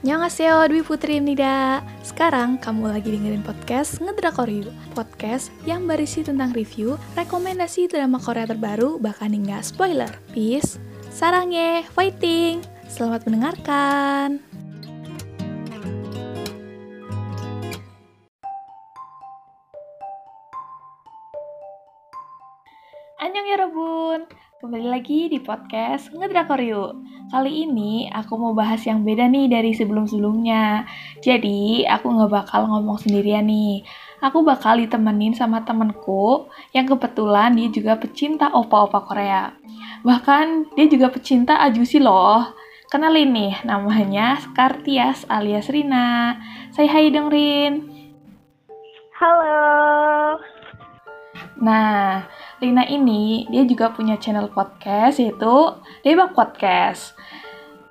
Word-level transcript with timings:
Annyeonghaseyo, 0.00 0.64
Dwi 0.72 0.80
Putri 0.80 1.20
Nida. 1.20 1.84
Sekarang 2.00 2.56
kamu 2.56 2.88
lagi 2.88 3.12
dengerin 3.12 3.44
podcast 3.44 4.00
Ngedrakoryu, 4.00 4.72
podcast 4.96 5.52
yang 5.68 5.84
berisi 5.84 6.24
tentang 6.24 6.56
review, 6.56 6.96
rekomendasi 7.20 7.84
drama 7.84 8.16
Korea 8.16 8.48
terbaru, 8.48 8.96
bahkan 8.96 9.28
hingga 9.28 9.60
spoiler. 9.60 10.08
Peace, 10.32 10.80
sarangnya, 11.12 11.84
fighting. 11.92 12.64
Selamat 12.88 13.28
mendengarkan. 13.28 14.40
Annyeong 23.20 23.48
ya 23.52 23.56
Rebun, 23.68 24.20
kembali 24.60 24.92
lagi 24.92 25.32
di 25.32 25.40
podcast 25.40 26.12
Ngedrakor 26.12 26.60
Yuk. 26.60 26.92
Kali 27.32 27.64
ini 27.64 28.12
aku 28.12 28.36
mau 28.36 28.52
bahas 28.52 28.84
yang 28.84 29.00
beda 29.08 29.24
nih 29.24 29.48
dari 29.48 29.72
sebelum-sebelumnya. 29.72 30.84
Jadi 31.24 31.88
aku 31.88 32.12
nggak 32.12 32.28
bakal 32.28 32.68
ngomong 32.68 33.00
sendirian 33.00 33.48
nih. 33.48 33.80
Aku 34.20 34.44
bakal 34.44 34.76
ditemenin 34.76 35.32
sama 35.32 35.64
temenku 35.64 36.44
yang 36.76 36.84
kebetulan 36.84 37.56
dia 37.56 37.72
juga 37.72 37.96
pecinta 37.96 38.52
opa-opa 38.52 39.00
Korea. 39.08 39.56
Bahkan 40.04 40.76
dia 40.76 40.86
juga 40.92 41.08
pecinta 41.08 41.56
Ajusi 41.64 41.96
loh. 41.96 42.52
Kenalin 42.92 43.32
nih, 43.32 43.64
namanya 43.64 44.44
Skartias 44.44 45.24
alias 45.32 45.72
Rina. 45.72 46.36
Saya 46.76 47.00
hai 47.00 47.08
dong 47.08 47.32
Rin. 47.32 47.88
Halo. 49.16 50.36
Nah, 51.60 52.24
Rina 52.60 52.84
ini 52.84 53.48
dia 53.48 53.64
juga 53.64 53.88
punya 53.88 54.20
channel 54.20 54.52
podcast 54.52 55.16
yaitu 55.16 55.80
Debak 56.04 56.36
Podcast. 56.36 57.16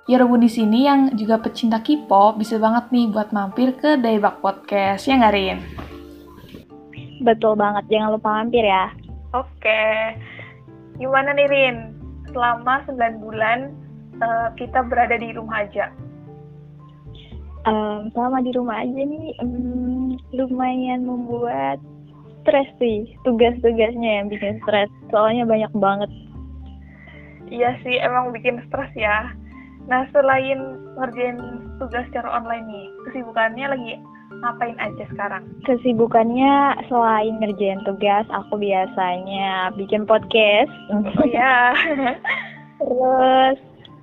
Ya 0.06 0.22
Rebun 0.22 0.46
di 0.46 0.50
sini 0.50 0.86
yang 0.86 1.10
juga 1.18 1.42
pecinta 1.42 1.82
K-pop 1.82 2.38
bisa 2.38 2.62
banget 2.62 2.94
nih 2.94 3.10
buat 3.10 3.34
mampir 3.34 3.74
ke 3.82 3.98
Debak 3.98 4.46
Podcast 4.46 5.10
ya 5.10 5.18
nggak 5.18 5.34
Rin? 5.34 5.58
Betul 7.26 7.58
banget, 7.58 7.90
jangan 7.90 8.14
lupa 8.14 8.30
mampir 8.30 8.62
ya. 8.62 8.94
Oke, 9.34 10.14
gimana 11.02 11.34
nih 11.34 11.50
Rin? 11.50 11.78
Selama 12.30 12.86
9 12.86 13.26
bulan 13.26 13.74
uh, 14.22 14.54
kita 14.54 14.86
berada 14.86 15.18
di 15.18 15.34
rumah 15.34 15.66
aja. 15.66 15.90
Um, 17.66 18.14
selama 18.14 18.46
di 18.46 18.54
rumah 18.54 18.86
aja 18.86 19.02
nih 19.02 19.34
um, 19.42 20.14
lumayan 20.30 21.10
membuat 21.10 21.82
stres 22.50 22.66
sih 22.82 23.06
tugas-tugasnya 23.22 24.12
yang 24.18 24.26
bikin 24.26 24.58
stres. 24.66 24.90
Soalnya 25.14 25.46
banyak 25.46 25.70
banget. 25.78 26.10
Iya 27.54 27.78
sih 27.86 28.02
emang 28.02 28.34
bikin 28.34 28.58
stres 28.66 28.90
ya. 28.98 29.30
Nah 29.86 30.10
selain 30.10 30.58
ngerjain 30.98 31.38
tugas 31.78 32.10
secara 32.10 32.42
online 32.42 32.66
nih 32.66 32.88
kesibukannya 33.06 33.66
lagi 33.70 33.94
ngapain 34.42 34.78
aja 34.82 35.06
sekarang? 35.14 35.46
Kesibukannya 35.70 36.82
selain 36.90 37.38
ngerjain 37.38 37.86
tugas 37.86 38.26
aku 38.34 38.58
biasanya 38.58 39.70
bikin 39.78 40.10
podcast. 40.10 40.74
Oh 40.90 41.26
ya 41.30 41.78
terus 42.82 43.58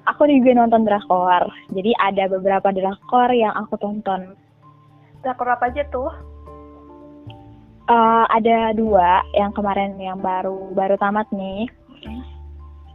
aku 0.06 0.30
juga 0.30 0.54
nonton 0.54 0.86
drakor. 0.86 1.50
Jadi 1.74 1.90
ada 1.98 2.30
beberapa 2.30 2.70
drakor 2.70 3.34
yang 3.34 3.58
aku 3.58 3.74
tonton. 3.82 4.38
Drakor 5.26 5.50
apa 5.50 5.66
aja 5.66 5.82
tuh 5.90 6.35
Uh, 7.86 8.26
ada 8.34 8.74
dua 8.74 9.22
yang 9.38 9.54
kemarin 9.54 9.94
yang 10.02 10.18
baru 10.18 10.74
baru 10.74 10.98
tamat 10.98 11.26
nih. 11.30 11.70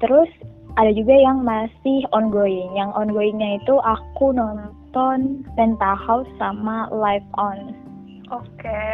Terus 0.04 0.28
ada 0.76 0.92
juga 0.92 1.16
yang 1.16 1.44
masih 1.44 2.04
ongoing. 2.12 2.76
Yang 2.76 2.92
ongoingnya 2.96 3.60
itu 3.64 3.76
aku 3.84 4.36
nonton 4.36 5.48
Penthouse 5.56 6.28
sama 6.36 6.92
Live 6.92 7.28
On. 7.40 7.76
Oke. 8.32 8.48
Okay. 8.60 8.92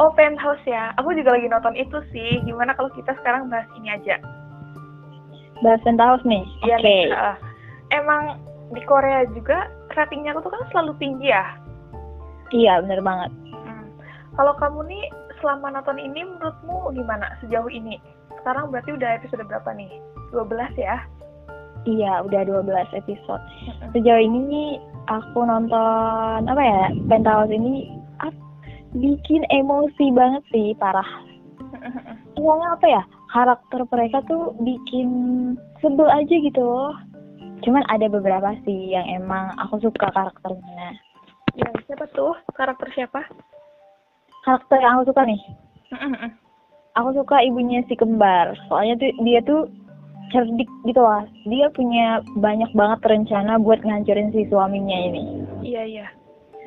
Oh 0.00 0.10
Penthouse 0.12 0.64
ya. 0.64 0.96
Aku 1.00 1.12
juga 1.12 1.36
lagi 1.36 1.48
nonton 1.48 1.76
itu 1.76 2.00
sih. 2.12 2.40
Gimana 2.44 2.72
kalau 2.76 2.88
kita 2.92 3.12
sekarang 3.20 3.52
bahas 3.52 3.68
ini 3.76 3.92
aja? 3.92 4.16
Bahas 5.60 5.80
Penthouse 5.84 6.24
nih. 6.24 6.44
Iya, 6.64 6.76
Oke. 6.80 6.84
Okay. 6.84 7.02
Uh, 7.12 7.36
emang 7.92 8.40
di 8.72 8.82
Korea 8.88 9.28
juga 9.32 9.70
ratingnya 9.94 10.34
aku 10.34 10.48
tuh 10.48 10.52
kan 10.52 10.64
selalu 10.72 10.92
tinggi 10.98 11.30
ya? 11.30 11.44
Iya 12.52 12.82
bener 12.84 13.00
banget. 13.00 13.30
Hmm. 13.50 13.86
Kalau 14.34 14.52
kamu 14.58 14.80
nih 14.90 15.04
selama 15.44 15.76
nonton 15.76 16.00
ini 16.00 16.24
menurutmu 16.24 16.96
gimana 16.96 17.36
sejauh 17.44 17.68
ini? 17.68 18.00
Sekarang 18.40 18.72
berarti 18.72 18.96
udah 18.96 19.20
episode 19.20 19.44
berapa 19.44 19.76
nih? 19.76 19.92
12 20.32 20.72
ya? 20.80 21.04
Iya, 21.84 22.24
udah 22.24 22.48
12 22.48 22.72
episode. 22.96 23.44
Sejauh 23.92 24.24
ini 24.24 24.38
nih 24.48 24.70
aku 25.12 25.44
nonton 25.44 26.48
apa 26.48 26.62
ya? 26.64 26.88
Penthouse 27.12 27.52
ini 27.52 27.92
ah, 28.24 28.32
bikin 28.96 29.44
emosi 29.52 30.16
banget 30.16 30.40
sih, 30.48 30.72
parah. 30.80 31.04
Soalnya 32.40 32.68
apa 32.72 32.86
ya? 32.88 33.02
Karakter 33.28 33.84
mereka 33.92 34.24
tuh 34.24 34.56
bikin 34.64 35.08
sebel 35.84 36.08
aja 36.08 36.36
gitu 36.40 36.94
Cuman 37.64 37.84
ada 37.92 38.08
beberapa 38.08 38.56
sih 38.64 38.96
yang 38.96 39.04
emang 39.24 39.52
aku 39.60 39.80
suka 39.80 40.08
karakternya. 40.12 41.00
Ya, 41.56 41.68
siapa 41.88 42.08
tuh? 42.12 42.36
Karakter 42.52 42.88
siapa? 42.92 43.24
Karakter 44.44 44.78
yang 44.78 45.00
aku 45.00 45.10
suka 45.10 45.22
nih. 45.24 45.40
Aku 46.94 47.10
suka 47.16 47.42
ibunya 47.42 47.82
si 47.90 47.98
kembar. 47.98 48.54
Soalnya 48.70 48.94
tuh 49.00 49.10
dia 49.26 49.40
tuh 49.42 49.66
cerdik 50.30 50.70
gitu 50.86 51.02
lah. 51.02 51.26
Dia 51.48 51.66
punya 51.74 52.22
banyak 52.38 52.70
banget 52.76 53.00
rencana 53.02 53.58
buat 53.58 53.82
ngancurin 53.82 54.30
si 54.30 54.46
suaminya 54.46 54.98
ini. 55.10 55.22
Iya 55.66 55.82
iya. 55.82 56.06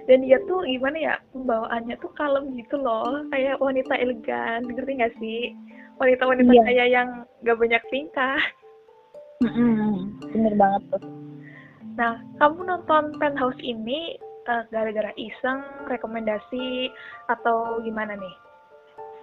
Dan 0.07 0.23
dia 0.23 0.39
tuh 0.47 0.63
gimana 0.63 0.97
ya 0.99 1.15
pembawaannya 1.35 1.95
tuh 1.99 2.11
kalem 2.15 2.55
gitu 2.59 2.79
loh. 2.79 3.23
Kayak 3.31 3.59
wanita 3.59 3.93
elegan 3.95 4.67
ngerti 4.67 4.91
gak 4.99 5.15
sih? 5.19 5.55
Wanita-wanita 5.99 6.51
iya. 6.51 6.63
kayak 6.67 6.87
yang 6.91 7.09
gak 7.43 7.59
banyak 7.59 7.83
tingkah. 7.91 8.39
Mm 9.43 10.17
bener 10.33 10.53
banget 10.57 10.81
tuh. 10.91 11.03
Nah 11.95 12.19
kamu 12.39 12.59
nonton 12.67 13.03
penthouse 13.19 13.61
ini 13.61 14.17
uh, 14.47 14.63
gara-gara 14.71 15.11
iseng, 15.19 15.61
rekomendasi, 15.91 16.91
atau 17.27 17.83
gimana 17.83 18.15
nih? 18.15 18.35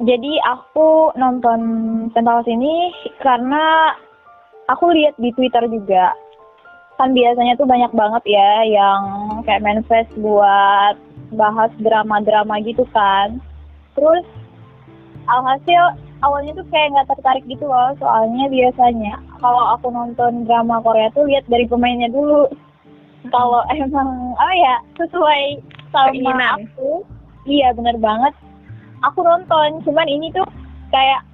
Jadi 0.04 0.38
aku 0.44 1.14
nonton 1.16 1.60
Penthouse 2.12 2.50
ini 2.50 2.92
karena 3.22 3.94
aku 4.68 4.90
lihat 4.92 5.16
di 5.16 5.30
Twitter 5.32 5.64
juga. 5.70 6.12
Kan 6.94 7.10
biasanya 7.10 7.58
tuh 7.58 7.66
banyak 7.66 7.90
banget 7.90 8.22
ya 8.38 8.50
yang 8.68 9.02
kayak 9.42 9.64
manifest 9.66 10.10
buat 10.18 10.94
bahas 11.34 11.70
drama-drama 11.82 12.62
gitu 12.62 12.86
kan. 12.94 13.38
Terus 13.94 14.26
alhasil 15.26 15.98
awalnya 16.22 16.52
tuh 16.56 16.66
kayak 16.72 16.92
nggak 16.94 17.08
tertarik 17.16 17.44
gitu 17.48 17.64
loh 17.68 17.92
soalnya 18.00 18.48
biasanya 18.48 19.20
kalau 19.40 19.76
aku 19.76 19.92
nonton 19.92 20.48
drama 20.48 20.80
Korea 20.80 21.12
tuh 21.12 21.28
lihat 21.28 21.44
dari 21.48 21.68
pemainnya 21.68 22.08
dulu 22.08 22.48
kalau 23.32 23.64
emang 23.72 24.36
apa 24.36 24.54
ya 24.56 24.74
sesuai 25.00 25.42
sama 25.94 26.10
Keinginan. 26.12 26.68
aku 26.68 27.04
iya 27.48 27.72
bener 27.72 27.96
banget. 28.00 28.34
Aku 29.04 29.20
nonton 29.20 29.84
cuman 29.84 30.08
ini 30.08 30.32
tuh 30.32 30.44
kayak 30.92 31.24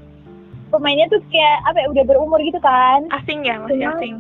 pemainnya 0.70 1.06
tuh 1.10 1.22
kayak 1.30 1.58
apa 1.66 1.82
ya 1.82 1.86
udah 1.90 2.04
berumur 2.06 2.38
gitu 2.42 2.58
kan? 2.62 3.06
Asing 3.14 3.42
ya 3.42 3.58
masih 3.62 3.78
cuman, 3.78 3.94
asing. 3.98 4.14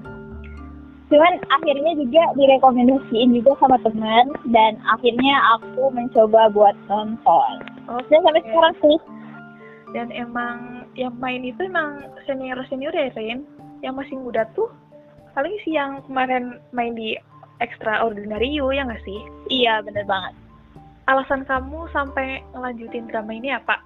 cuman 1.10 1.32
akhirnya 1.50 1.92
juga 1.98 2.22
direkomendasiin 2.38 3.30
juga 3.34 3.58
sama 3.58 3.78
teman 3.82 4.30
dan 4.54 4.78
akhirnya 4.86 5.34
aku 5.58 5.90
mencoba 5.90 6.50
buat 6.54 6.76
nonton. 6.86 7.54
Oh, 7.90 8.02
dan 8.10 8.22
sampai 8.22 8.42
sekarang 8.46 8.74
sih. 8.82 8.98
Dan 9.90 10.14
emang 10.14 10.86
yang 10.94 11.18
main 11.18 11.42
itu 11.42 11.66
emang 11.66 12.06
senior 12.22 12.62
senior 12.70 12.94
ya 12.94 13.10
Rin 13.18 13.42
yang 13.82 13.98
masih 13.98 14.14
muda 14.22 14.46
tuh? 14.54 14.70
Paling 15.34 15.54
sih 15.66 15.74
yang 15.74 15.98
kemarin 16.06 16.62
main 16.70 16.94
di 16.94 17.18
Extraordinary 17.60 18.48
You 18.48 18.72
ya 18.72 18.88
nggak 18.88 19.04
sih? 19.04 19.20
Iya 19.52 19.84
bener 19.84 20.08
banget. 20.08 20.34
Alasan 21.08 21.44
kamu 21.44 21.88
sampai 21.92 22.40
ngelanjutin 22.56 23.08
drama 23.12 23.32
ini 23.36 23.52
apa? 23.52 23.80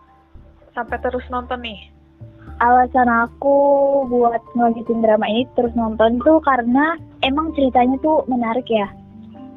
Sampai 0.74 0.98
terus 1.02 1.26
nonton 1.30 1.62
nih? 1.62 1.90
Alasan 2.62 3.10
aku 3.10 3.56
buat 4.06 4.38
ngelanjutin 4.54 5.02
drama 5.02 5.26
ini 5.26 5.42
terus 5.58 5.74
nonton 5.74 6.22
tuh 6.22 6.38
karena 6.46 6.94
emang 7.26 7.50
ceritanya 7.58 7.98
tuh 7.98 8.22
menarik 8.30 8.66
ya. 8.70 8.86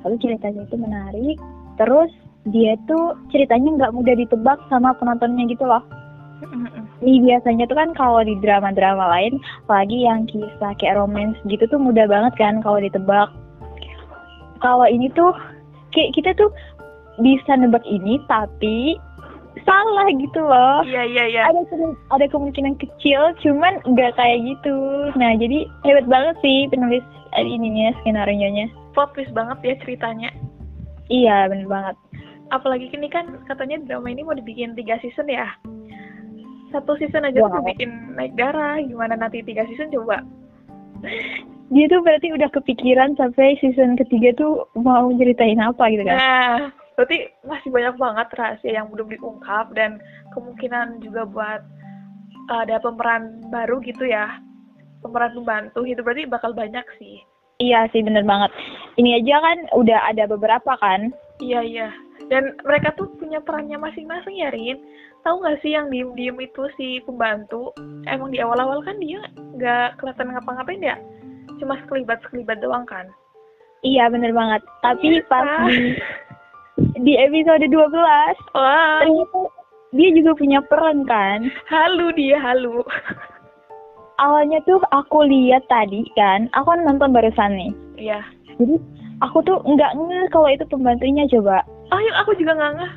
Lalu 0.01 0.15
ceritanya 0.23 0.65
itu 0.65 0.75
menarik, 0.79 1.37
terus 1.77 2.09
dia 2.49 2.79
tuh 2.87 3.13
ceritanya 3.29 3.75
nggak 3.75 3.93
mudah 3.93 4.15
ditebak 4.15 4.57
sama 4.71 4.95
penontonnya 4.97 5.45
gitu 5.51 5.67
loh. 5.67 5.83
Ini 7.01 7.21
biasanya 7.21 7.69
tuh 7.69 7.77
kan 7.77 7.93
kalau 7.93 8.21
di 8.25 8.37
drama-drama 8.41 9.09
lain, 9.13 9.37
apalagi 9.65 10.05
yang 10.05 10.25
kisah 10.29 10.73
kayak 10.81 10.97
romance 10.97 11.37
gitu 11.45 11.65
tuh 11.69 11.77
mudah 11.81 12.05
banget 12.09 12.33
kan 12.37 12.61
kalau 12.61 12.81
ditebak 12.81 13.29
kalau 14.59 14.85
ini 14.89 15.07
tuh 15.13 15.31
kayak 15.95 16.13
kita 16.13 16.31
tuh 16.37 16.51
bisa 17.21 17.57
nebak 17.57 17.83
ini 17.87 18.21
tapi 18.29 18.97
salah 19.65 20.07
gitu 20.13 20.39
loh. 20.39 20.85
Iya 20.85 21.03
iya 21.07 21.23
iya. 21.27 21.41
Ada 21.49 21.61
ada 22.13 22.25
kemungkinan 22.29 22.77
kecil, 22.77 23.33
cuman 23.41 23.81
nggak 23.89 24.13
kayak 24.15 24.39
gitu. 24.45 24.75
Nah 25.17 25.33
jadi 25.35 25.65
hebat 25.83 26.05
banget 26.05 26.35
sih 26.45 26.69
penulis 26.69 27.03
ininya 27.37 27.91
skenario 28.01 28.37
nya. 28.37 28.65
Plot 28.93 29.13
twist 29.17 29.33
banget 29.33 29.57
ya 29.65 29.73
ceritanya. 29.85 30.29
Iya, 31.07 31.47
bener 31.47 31.67
banget. 31.71 31.95
Apalagi 32.51 32.91
ini 32.91 33.07
kan 33.11 33.27
katanya 33.47 33.79
drama 33.83 34.07
ini 34.11 34.23
mau 34.23 34.35
dibikin 34.35 34.75
tiga 34.75 34.99
season 35.03 35.27
ya. 35.27 35.47
Satu 36.71 36.99
season 36.99 37.23
aja 37.23 37.39
Wow. 37.43 37.59
tuh 37.59 37.63
bikin 37.63 38.15
naik 38.15 38.35
darah. 38.35 38.79
Gimana 38.79 39.15
nanti 39.15 39.43
tiga 39.43 39.63
season 39.67 39.91
coba? 39.91 40.23
Dia 41.67 41.85
tuh 41.91 41.99
berarti 41.99 42.31
udah 42.31 42.47
kepikiran 42.55 43.19
sampai 43.19 43.59
season 43.59 43.99
ketiga 43.99 44.31
tuh 44.39 44.63
mau 44.79 45.11
ceritain 45.19 45.59
apa 45.59 45.91
gitu 45.91 46.07
kan? 46.07 46.15
Nah, 46.15 46.55
berarti 46.95 47.27
masih 47.43 47.69
banyak 47.75 47.95
banget 47.99 48.27
rahasia 48.39 48.71
yang 48.79 48.87
belum 48.87 49.11
diungkap 49.11 49.75
dan 49.75 49.99
kemungkinan 50.31 51.03
juga 51.03 51.27
buat 51.27 51.61
ada 52.47 52.79
pemeran 52.79 53.43
baru 53.51 53.83
gitu 53.83 54.07
ya. 54.07 54.39
Pemeran 55.03 55.35
pembantu 55.35 55.83
itu 55.83 55.99
berarti 55.99 56.23
bakal 56.23 56.55
banyak 56.55 56.83
sih. 56.97 57.19
Iya 57.59 57.89
sih, 57.91 58.05
bener 58.05 58.23
banget. 58.23 58.53
Ini 58.95 59.19
aja 59.19 59.35
kan 59.41 59.57
udah 59.75 59.99
ada 60.13 60.23
beberapa 60.29 60.77
kan? 60.79 61.11
Iya, 61.41 61.61
iya. 61.65 61.89
Dan 62.31 62.55
mereka 62.63 62.93
tuh 62.95 63.09
punya 63.17 63.41
perannya 63.41 63.77
masing-masing 63.81 64.39
ya, 64.39 64.53
Rin. 64.53 64.77
Tahu 65.25 65.41
nggak 65.41 65.59
sih 65.65 65.73
yang 65.73 65.89
diem-diem 65.89 66.37
itu 66.39 66.69
si 66.77 67.01
pembantu? 67.03 67.73
Emang 68.07 68.31
di 68.31 68.39
awal-awal 68.39 68.79
kan 68.85 68.95
dia 69.01 69.19
nggak 69.57 69.99
kelihatan 69.99 70.33
ngapa-ngapain 70.33 70.85
ya? 70.85 70.97
Cuma 71.57 71.77
sekelibat-sekelibat 71.81 72.59
doang 72.59 72.85
kan? 72.85 73.05
Iya, 73.81 74.09
bener 74.09 74.33
banget. 74.33 74.61
Tapi 74.81 75.21
Ternyata- 75.21 75.29
pas 75.29 75.47
di, 75.67 75.93
di 77.03 77.13
episode 77.15 77.65
12, 77.65 78.37
Wah, 78.53 79.01
ternyata 79.01 79.39
dia 79.91 80.09
juga 80.13 80.31
punya 80.33 80.59
peran 80.63 81.05
kan? 81.05 81.45
halu 81.65 82.09
dia, 82.13 82.37
halu. 82.37 82.81
Awalnya 84.17 84.57
tuh 84.65 84.81
aku 84.91 85.21
lihat 85.23 85.61
tadi 85.67 86.01
kan, 86.13 86.49
aku 86.53 86.73
kan 86.73 86.81
nonton 86.83 87.13
barusan 87.13 87.53
nih. 87.53 87.71
Iya. 87.97 88.19
Jadi 88.57 88.81
aku 89.21 89.45
tuh 89.45 89.61
nggak 89.61 89.93
ngeh 89.93 90.25
kalau 90.33 90.49
itu 90.49 90.65
pembantunya 90.65 91.29
coba. 91.29 91.61
Oh, 91.93 92.01
aku 92.17 92.33
juga 92.33 92.57
nggak 92.57 92.73
ngeh. 92.81 92.93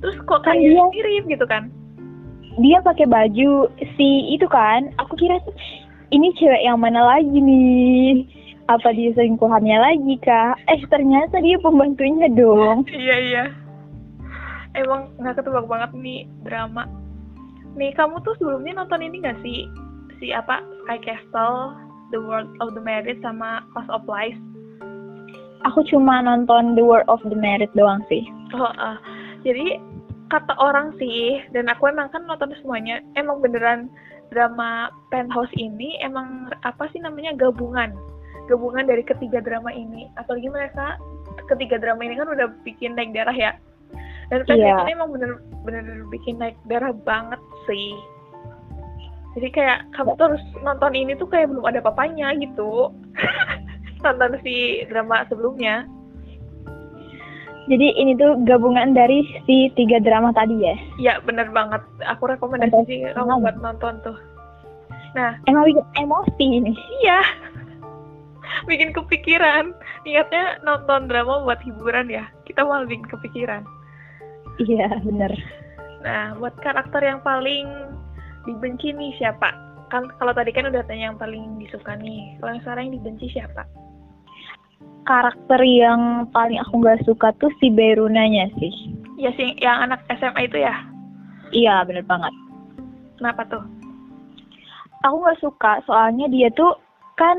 Terus 0.00 0.16
kok 0.24 0.40
Kan 0.40 0.56
kayak 0.56 0.64
dia- 0.64 0.92
mirip 0.96 1.24
gitu 1.28 1.44
kan? 1.44 1.68
Dia 2.56 2.78
pakai 2.80 3.04
baju 3.04 3.66
si 3.96 4.08
itu 4.32 4.46
kan, 4.46 4.88
aku 4.96 5.12
kira 5.18 5.36
tuh 5.44 5.52
ini 6.10 6.28
cewek 6.36 6.62
yang 6.64 6.80
mana 6.80 7.00
lagi 7.04 7.38
nih? 7.38 8.28
Apa 8.68 8.96
dia 8.96 9.12
selingkuhannya 9.12 9.76
lagi 9.76 10.14
kak? 10.24 10.56
Eh 10.72 10.80
ternyata 10.88 11.40
dia 11.40 11.60
pembantunya 11.60 12.28
dong. 12.32 12.84
Iya, 12.92 13.16
iya. 13.20 13.44
Emang 14.74 15.12
nggak 15.20 15.38
ketebak 15.38 15.70
banget 15.70 15.90
nih 15.94 16.26
drama. 16.42 16.88
Nih, 17.78 17.94
kamu 17.94 18.22
tuh 18.26 18.34
sebelumnya 18.38 18.82
nonton 18.82 19.02
ini 19.02 19.22
nggak 19.22 19.38
sih? 19.42 19.70
Si 20.18 20.34
apa? 20.34 20.62
Sky 20.84 20.98
Castle, 21.00 21.74
The 22.10 22.18
World 22.18 22.50
of 22.58 22.74
the 22.74 22.82
Married, 22.82 23.22
sama 23.22 23.62
House 23.74 23.88
of 23.90 24.06
Lies. 24.10 24.36
Aku 25.64 25.80
cuma 25.88 26.20
nonton 26.20 26.76
The 26.76 26.84
World 26.84 27.08
of 27.08 27.24
the 27.24 27.38
Merit 27.38 27.72
doang 27.72 28.04
sih. 28.06 28.28
Oh, 28.52 28.68
ah. 28.76 29.00
jadi 29.42 29.80
kata 30.28 30.54
orang 30.60 30.92
sih, 31.00 31.40
dan 31.56 31.72
aku 31.72 31.88
emang 31.88 32.12
kan 32.12 32.28
nonton 32.28 32.52
semuanya, 32.60 33.00
emang 33.16 33.40
beneran 33.40 33.88
drama 34.32 34.92
Penthouse 35.12 35.52
ini 35.56 35.98
emang 36.00 36.52
apa 36.64 36.88
sih 36.92 37.00
namanya 37.00 37.36
gabungan, 37.36 37.92
gabungan 38.46 38.88
dari 38.88 39.04
ketiga 39.04 39.40
drama 39.40 39.72
ini. 39.72 40.08
Apalagi 40.16 40.48
mereka 40.48 40.96
ketiga 41.50 41.76
drama 41.80 42.04
ini 42.04 42.16
kan 42.16 42.28
udah 42.30 42.48
bikin 42.62 42.96
naik 42.96 43.12
darah 43.12 43.34
ya. 43.34 43.52
Dan 44.32 44.46
Penthouse 44.48 44.80
Iya. 44.80 44.84
ini 44.88 44.92
emang 44.96 45.10
bener-bener 45.12 46.08
bikin 46.08 46.40
naik 46.40 46.56
darah 46.68 46.92
banget 47.04 47.40
sih. 47.68 47.92
Jadi 49.34 49.50
kayak 49.50 49.90
kamu 49.98 50.14
tuh 50.14 50.24
harus 50.30 50.44
nonton 50.62 50.94
ini 50.94 51.18
tuh 51.18 51.26
kayak 51.26 51.50
belum 51.50 51.66
ada 51.66 51.82
papanya 51.82 52.30
gitu. 52.38 52.94
nonton 54.04 54.38
si 54.46 54.86
drama 54.88 55.26
sebelumnya. 55.26 55.88
Jadi 57.64 57.96
ini 57.96 58.12
tuh 58.20 58.36
gabungan 58.44 58.92
dari 58.92 59.24
si 59.48 59.72
tiga 59.72 59.96
drama 60.04 60.36
tadi 60.36 60.60
ya. 60.60 60.76
Ya 61.00 61.14
bener 61.24 61.48
banget. 61.48 61.80
Aku 62.04 62.28
rekomendasi 62.28 63.16
kamu 63.16 63.40
buat 63.40 63.56
nonton 63.64 64.04
tuh. 64.04 64.16
Nah 65.16 65.40
Emang 65.48 65.64
bikin 65.64 65.86
emosi 65.96 66.44
ini. 66.44 66.72
iya, 67.00 67.24
bikin 68.68 68.92
kepikiran. 68.92 69.72
Niatnya 70.04 70.60
nonton 70.60 71.08
drama 71.08 71.40
buat 71.48 71.60
hiburan 71.64 72.12
ya. 72.12 72.28
Kita 72.44 72.68
malah 72.68 72.84
bikin 72.84 73.08
kepikiran. 73.08 73.64
Iya 74.60 75.00
bener. 75.00 75.32
Nah 76.04 76.36
buat 76.36 76.52
karakter 76.60 77.00
yang 77.00 77.24
paling 77.24 77.64
dibenci 78.44 78.92
nih 78.92 79.16
siapa? 79.16 79.56
Kan 79.88 80.12
kalau 80.20 80.36
tadi 80.36 80.52
kan 80.52 80.68
udah 80.68 80.84
tanya 80.84 81.14
yang 81.14 81.18
paling 81.18 81.56
disuka 81.56 81.96
nih. 81.96 82.36
Kalau 82.44 82.50
yang 82.52 82.62
sekarang 82.62 82.82
yang 82.92 82.94
dibenci 83.00 83.26
siapa? 83.32 83.64
Karakter 85.04 85.60
yang 85.60 86.24
paling 86.32 86.56
aku 86.64 86.80
nggak 86.80 87.04
suka 87.04 87.32
tuh 87.36 87.52
si 87.60 87.68
Berunanya 87.68 88.48
sih. 88.56 88.72
Ya 89.20 89.30
sih 89.36 89.52
yang 89.60 89.88
anak 89.88 90.00
SMA 90.08 90.48
itu 90.48 90.64
ya. 90.64 90.74
Iya 91.52 91.84
bener 91.84 92.04
banget. 92.08 92.32
Kenapa 93.20 93.44
tuh? 93.46 93.64
Aku 95.04 95.20
nggak 95.20 95.40
suka 95.44 95.72
soalnya 95.84 96.26
dia 96.32 96.48
tuh 96.56 96.72
kan 97.20 97.36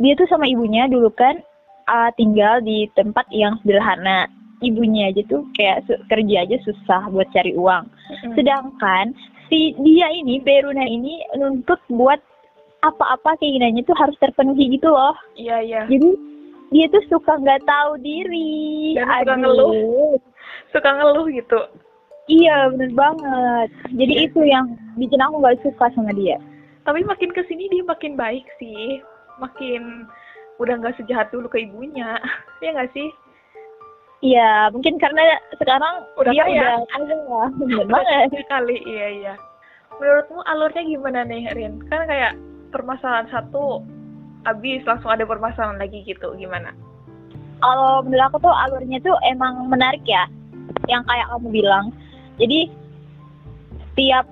dia 0.00 0.16
tuh 0.16 0.26
sama 0.26 0.48
ibunya 0.48 0.88
dulu 0.88 1.12
kan 1.12 1.38
uh, 1.86 2.10
tinggal 2.16 2.64
di 2.64 2.88
tempat 2.96 3.28
yang 3.30 3.60
sederhana. 3.62 4.26
Ibunya 4.64 5.12
aja 5.12 5.20
tuh 5.28 5.44
kayak 5.52 5.84
kerja 6.08 6.36
aja 6.48 6.56
susah 6.64 7.12
buat 7.12 7.28
cari 7.36 7.52
uang. 7.52 7.84
Mm-mm. 7.84 8.32
Sedangkan 8.32 9.12
si 9.52 9.76
dia 9.76 10.08
ini 10.08 10.40
Beruna 10.40 10.88
ini 10.88 11.20
nuntut 11.36 11.78
buat 11.92 12.16
apa-apa 12.80 13.40
keinginannya 13.40 13.84
tuh 13.84 13.96
harus 13.96 14.16
terpenuhi 14.20 14.76
gitu 14.76 14.88
loh. 14.88 15.16
Iya 15.36 15.60
iya. 15.60 15.82
Jadi 15.88 16.33
dia 16.74 16.90
tuh 16.90 17.02
suka 17.06 17.38
nggak 17.38 17.62
tahu 17.62 18.02
diri. 18.02 18.98
Dan 18.98 19.06
suka 19.06 19.34
ngeluh. 19.38 20.18
Suka 20.74 20.90
ngeluh 20.90 21.26
gitu. 21.30 21.60
Iya 22.26 22.72
bener 22.72 22.90
banget. 22.92 23.68
Jadi 23.94 24.12
Iya. 24.12 24.24
itu 24.26 24.40
yang 24.42 24.66
bikin 24.96 25.22
aku 25.22 25.38
nggak 25.38 25.62
suka 25.62 25.86
sama 25.94 26.10
dia. 26.10 26.40
Tapi 26.82 27.06
makin 27.06 27.30
ke 27.30 27.46
sini 27.46 27.70
dia 27.70 27.84
makin 27.84 28.18
baik 28.18 28.44
sih. 28.58 28.98
Makin 29.38 30.08
udah 30.56 30.74
nggak 30.78 30.98
sejahat 30.98 31.30
dulu 31.30 31.46
ke 31.46 31.62
ibunya. 31.62 32.18
Iya 32.64 32.70
nggak 32.74 32.92
sih? 32.92 33.08
Iya 34.24 34.72
mungkin 34.72 34.96
karena 34.96 35.20
sekarang 35.54 36.08
Udah 36.16 36.32
dia 36.32 36.42
kaya. 36.48 36.80
udah 36.80 36.80
kaya. 36.96 37.42
Bener 37.54 37.84
banget. 37.86 38.28
Sekali, 38.40 38.76
iya 38.82 39.06
iya. 39.20 39.34
Menurutmu 39.94 40.40
alurnya 40.42 40.82
gimana 40.82 41.20
nih, 41.22 41.44
Rin? 41.54 41.78
Kan 41.86 42.08
kayak 42.08 42.34
permasalahan 42.72 43.28
satu 43.30 43.84
habis 44.44 44.80
langsung 44.84 45.10
ada 45.12 45.24
permasalahan 45.24 45.80
lagi 45.80 46.04
gitu. 46.04 46.32
Gimana? 46.36 46.72
Kalau 47.60 48.04
menurut 48.04 48.28
aku 48.28 48.38
tuh 48.44 48.52
alurnya 48.52 49.00
tuh 49.00 49.16
emang 49.28 49.68
menarik 49.68 50.04
ya. 50.04 50.28
Yang 50.88 51.02
kayak 51.08 51.26
kamu 51.32 51.48
bilang. 51.50 51.86
Jadi 52.36 52.68
tiap 53.94 54.26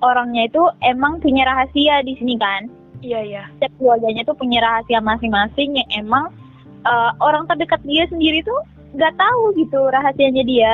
orangnya 0.00 0.46
itu 0.46 0.62
emang 0.86 1.18
punya 1.18 1.44
rahasia 1.46 2.02
di 2.06 2.14
sini 2.16 2.38
kan. 2.38 2.70
Iya 2.98 3.20
iya. 3.22 3.42
setiap 3.54 3.72
keluarganya 3.78 4.26
tuh 4.26 4.34
punya 4.34 4.58
rahasia 4.58 4.98
masing-masing 4.98 5.78
yang 5.78 5.88
emang 5.94 6.34
uh, 6.82 7.14
orang 7.22 7.46
terdekat 7.46 7.78
dia 7.86 8.10
sendiri 8.10 8.42
tuh 8.42 8.58
nggak 8.98 9.14
tahu 9.14 9.54
gitu 9.54 9.80
rahasianya 9.90 10.42
dia. 10.42 10.72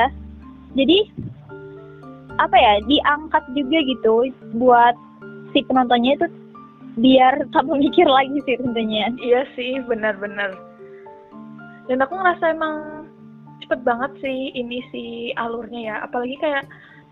Jadi 0.73 1.05
apa 2.35 2.55
ya 2.57 2.73
diangkat 2.83 3.43
juga 3.55 3.77
gitu 3.85 4.15
buat 4.59 4.95
si 5.55 5.63
penontonnya 5.63 6.19
itu 6.19 6.27
biar 6.99 7.47
kamu 7.51 7.73
mikir 7.87 8.07
lagi 8.07 8.37
sih 8.47 8.57
tentunya. 8.59 9.11
Iya 9.19 9.41
sih, 9.53 9.79
benar-benar. 9.85 10.55
Dan 11.85 12.01
aku 12.01 12.17
ngerasa 12.17 12.55
emang 12.55 13.05
cepet 13.63 13.81
banget 13.85 14.11
sih 14.19 14.51
ini 14.55 14.81
si 14.89 15.03
alurnya 15.37 15.81
ya. 15.81 15.95
Apalagi 16.05 16.35
kayak 16.41 16.65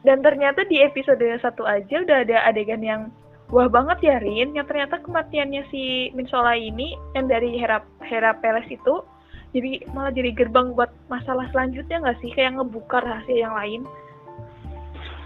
dan 0.03 0.19
ternyata 0.19 0.67
di 0.67 0.83
episode 0.83 1.23
satu 1.39 1.63
aja 1.63 2.03
udah 2.03 2.27
ada 2.27 2.43
adegan 2.43 2.83
yang 2.83 3.01
wah 3.53 3.69
banget 3.69 4.01
ya 4.03 4.15
Rin. 4.19 4.51
Yang 4.57 4.73
ternyata 4.73 4.99
kematiannya 5.05 5.63
si 5.69 6.11
Min 6.17 6.27
Sola 6.27 6.57
ini 6.57 6.97
yang 7.15 7.29
dari 7.29 7.55
Hera 7.55 7.79
Hera 8.03 8.35
Peles 8.41 8.67
itu 8.67 9.03
jadi 9.53 9.85
malah 9.93 10.09
jadi 10.09 10.33
gerbang 10.33 10.73
buat 10.73 10.89
masalah 11.13 11.45
selanjutnya 11.53 12.01
nggak 12.01 12.19
sih 12.25 12.33
kayak 12.33 12.57
ngebuka 12.57 12.97
rahasia 13.05 13.37
yang 13.47 13.53
lain. 13.53 13.81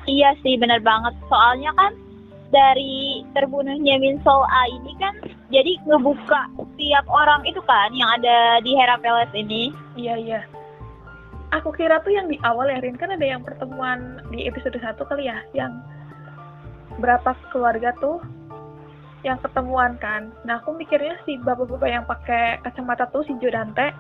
Iya 0.08 0.36
sih 0.44 0.60
benar 0.60 0.84
banget. 0.84 1.16
Soalnya 1.32 1.72
kan 1.76 1.96
dari 2.52 3.28
terbunuhnya 3.36 4.00
Min 4.00 4.24
Sol 4.24 4.44
A 4.48 4.64
ini 4.72 4.96
kan 5.00 5.14
jadi 5.52 5.80
ngebuka 5.84 6.48
tiap 6.80 7.06
orang 7.12 7.44
itu 7.44 7.60
kan 7.64 7.92
yang 7.92 8.08
ada 8.20 8.64
di 8.64 8.72
Hera 8.76 8.96
Palace 9.00 9.36
ini. 9.36 9.72
Iya 10.00 10.16
iya. 10.16 10.42
Aku 11.56 11.72
kira 11.72 12.04
tuh 12.04 12.12
yang 12.12 12.28
di 12.28 12.36
awal 12.44 12.68
ya 12.68 12.84
Rin 12.84 13.00
kan 13.00 13.12
ada 13.12 13.24
yang 13.24 13.40
pertemuan 13.40 14.20
di 14.32 14.48
episode 14.48 14.76
1 14.76 14.84
kali 15.00 15.32
ya 15.32 15.40
yang 15.56 15.80
berapa 17.00 17.36
keluarga 17.56 17.96
tuh 18.04 18.20
yang 19.24 19.40
ketemuan 19.40 19.96
kan. 20.00 20.32
Nah 20.44 20.60
aku 20.60 20.76
mikirnya 20.76 21.16
si 21.24 21.40
bapak-bapak 21.40 21.90
yang 21.90 22.06
pakai 22.08 22.60
kacamata 22.64 23.08
tuh 23.12 23.24
si 23.28 23.36
Jodante 23.40 23.92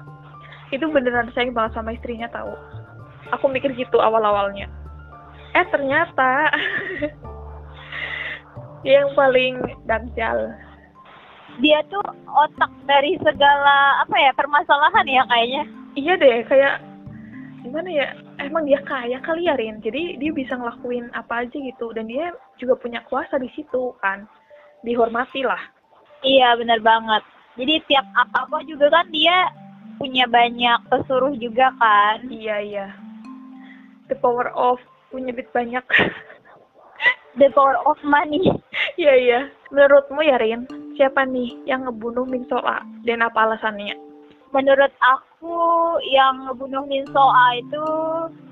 itu 0.75 0.83
beneran 0.91 1.31
sayang 1.31 1.55
banget 1.55 1.79
sama 1.79 1.95
istrinya 1.95 2.27
tahu. 2.27 2.51
Aku 3.35 3.47
mikir 3.47 3.71
gitu 3.75 3.99
awal-awalnya. 3.99 4.67
Eh 5.55 5.65
ternyata 5.71 6.51
dia 8.85 9.03
yang 9.05 9.11
paling 9.17 9.55
dangkal. 9.89 10.53
Dia 11.57 11.81
tuh 11.89 12.03
otak 12.29 12.69
dari 12.85 13.17
segala 13.21 14.05
apa 14.05 14.15
ya 14.17 14.31
permasalahan 14.37 15.07
ya 15.09 15.23
kayaknya. 15.25 15.63
Iya 15.97 16.13
deh, 16.21 16.37
kayak 16.45 16.75
gimana 17.65 17.89
ya 17.89 18.07
emang 18.37 18.63
dia 18.69 18.79
kaya 18.85 19.17
kali 19.25 19.49
ya 19.49 19.57
Rin 19.57 19.81
jadi 19.83 20.15
dia 20.21 20.31
bisa 20.31 20.55
ngelakuin 20.55 21.11
apa 21.11 21.43
aja 21.43 21.57
gitu 21.57 21.91
dan 21.91 22.07
dia 22.07 22.31
juga 22.55 22.79
punya 22.79 23.03
kuasa 23.09 23.35
di 23.41 23.49
situ 23.51 23.91
kan 23.99 24.23
dihormati 24.87 25.43
lah 25.43 25.59
Iya 26.25 26.57
bener 26.57 26.81
banget. 26.81 27.21
Jadi 27.57 27.73
tiap 27.89 28.05
apa-apa 28.17 28.65
juga 28.65 28.89
kan 28.89 29.05
dia 29.13 29.53
punya 30.01 30.25
banyak 30.25 30.79
pesuruh 30.89 31.33
juga 31.37 31.69
kan. 31.77 32.25
iya 32.29 32.57
iya 32.61 32.87
the 34.09 34.15
power 34.17 34.49
of 34.55 34.81
punya 35.13 35.33
duit 35.33 35.49
banyak 35.53 35.83
The 37.37 37.53
power 37.53 37.77
of 37.85 38.01
money. 38.01 38.49
Iya 38.97 39.13
iya. 39.15 39.39
Menurutmu 39.71 40.19
ya 40.23 40.37
Rin 40.41 40.65
siapa 40.97 41.23
nih 41.23 41.53
yang 41.69 41.85
ngebunuh 41.85 42.25
Min 42.25 42.43
Soa 42.49 42.81
dan 43.05 43.23
apa 43.23 43.47
alasannya? 43.47 43.95
Menurut 44.51 44.91
aku 44.99 45.55
yang 46.09 46.49
ngebunuh 46.49 46.83
Min 46.89 47.05
Soa 47.13 47.57
itu 47.57 47.85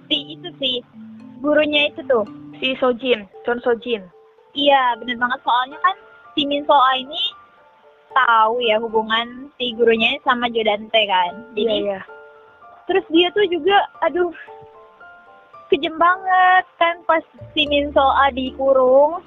si 0.08 0.38
itu 0.38 0.50
sih 0.62 0.76
gurunya 1.42 1.92
itu 1.92 2.02
tuh. 2.08 2.26
si 2.56 2.72
Sojin 2.80 3.28
Chon 3.44 3.60
Sojin. 3.60 4.00
Iya 4.56 4.96
bener 5.04 5.20
banget. 5.20 5.44
Soalnya 5.44 5.76
kan 5.84 5.96
si 6.32 6.48
Min 6.48 6.64
Soa 6.64 6.92
ini 6.96 7.24
tahu 8.16 8.64
ya 8.64 8.80
hubungan 8.80 9.52
si 9.60 9.76
gurunya 9.76 10.16
sama 10.24 10.48
Jodante 10.48 11.02
kan. 11.04 11.34
Jadi 11.52 11.68
iya. 11.68 12.00
iya 12.00 12.00
terus 12.86 13.06
dia 13.10 13.28
tuh 13.34 13.46
juga 13.50 13.78
aduh 14.06 14.30
kejem 15.74 15.98
banget 15.98 16.66
kan 16.78 17.02
pas 17.10 17.26
si 17.58 17.66
Min 17.66 17.90
Soa 17.92 18.30
dikurung. 18.34 19.22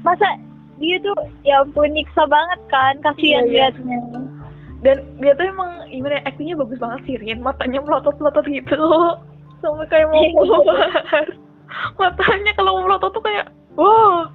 Masa 0.00 0.38
dia 0.76 0.96
tuh 1.00 1.16
ya 1.42 1.64
ampun 1.64 1.92
nyiksa 1.92 2.24
banget 2.28 2.60
kan 2.68 2.94
kasihan 3.04 3.44
Iya, 3.48 3.50
iya. 3.50 3.66
liatnya. 3.72 3.98
Dan 4.84 4.96
dia 5.18 5.32
tuh 5.34 5.46
emang 5.48 5.88
gimana 5.88 6.20
ya, 6.20 6.22
actingnya 6.28 6.56
bagus 6.60 6.78
banget 6.78 7.00
sih 7.08 7.16
Rin. 7.18 7.40
Matanya 7.40 7.80
melotot-melotot 7.80 8.46
gitu. 8.46 8.76
Sampai 9.64 9.88
kayak 9.88 10.12
mau 10.12 10.22
keluar. 10.36 11.26
Matanya 12.00 12.52
kalau 12.54 12.84
melotot 12.84 13.10
tuh 13.12 13.24
kayak 13.24 13.48
wow 13.76 14.28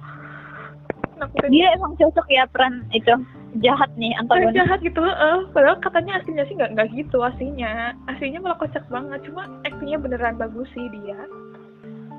dia 1.50 1.70
emang 1.78 1.94
cocok 1.94 2.26
ya 2.34 2.42
peran 2.50 2.82
itu 2.90 3.14
jahat 3.60 3.90
nih 4.00 4.10
antagonis. 4.18 4.56
jahat 4.58 4.80
gitu 4.80 4.98
heeh. 4.98 5.46
padahal 5.54 5.78
katanya 5.78 6.18
aslinya 6.18 6.44
sih 6.48 6.56
nggak 6.56 6.72
nggak 6.74 6.88
gitu 6.96 7.20
aslinya. 7.22 7.94
Aslinya 8.08 8.40
malah 8.42 8.58
kocak 8.58 8.82
banget 8.90 9.20
cuma 9.28 9.46
actingnya 9.62 10.00
beneran 10.00 10.34
bagus 10.40 10.66
sih 10.72 10.88
dia 10.90 11.20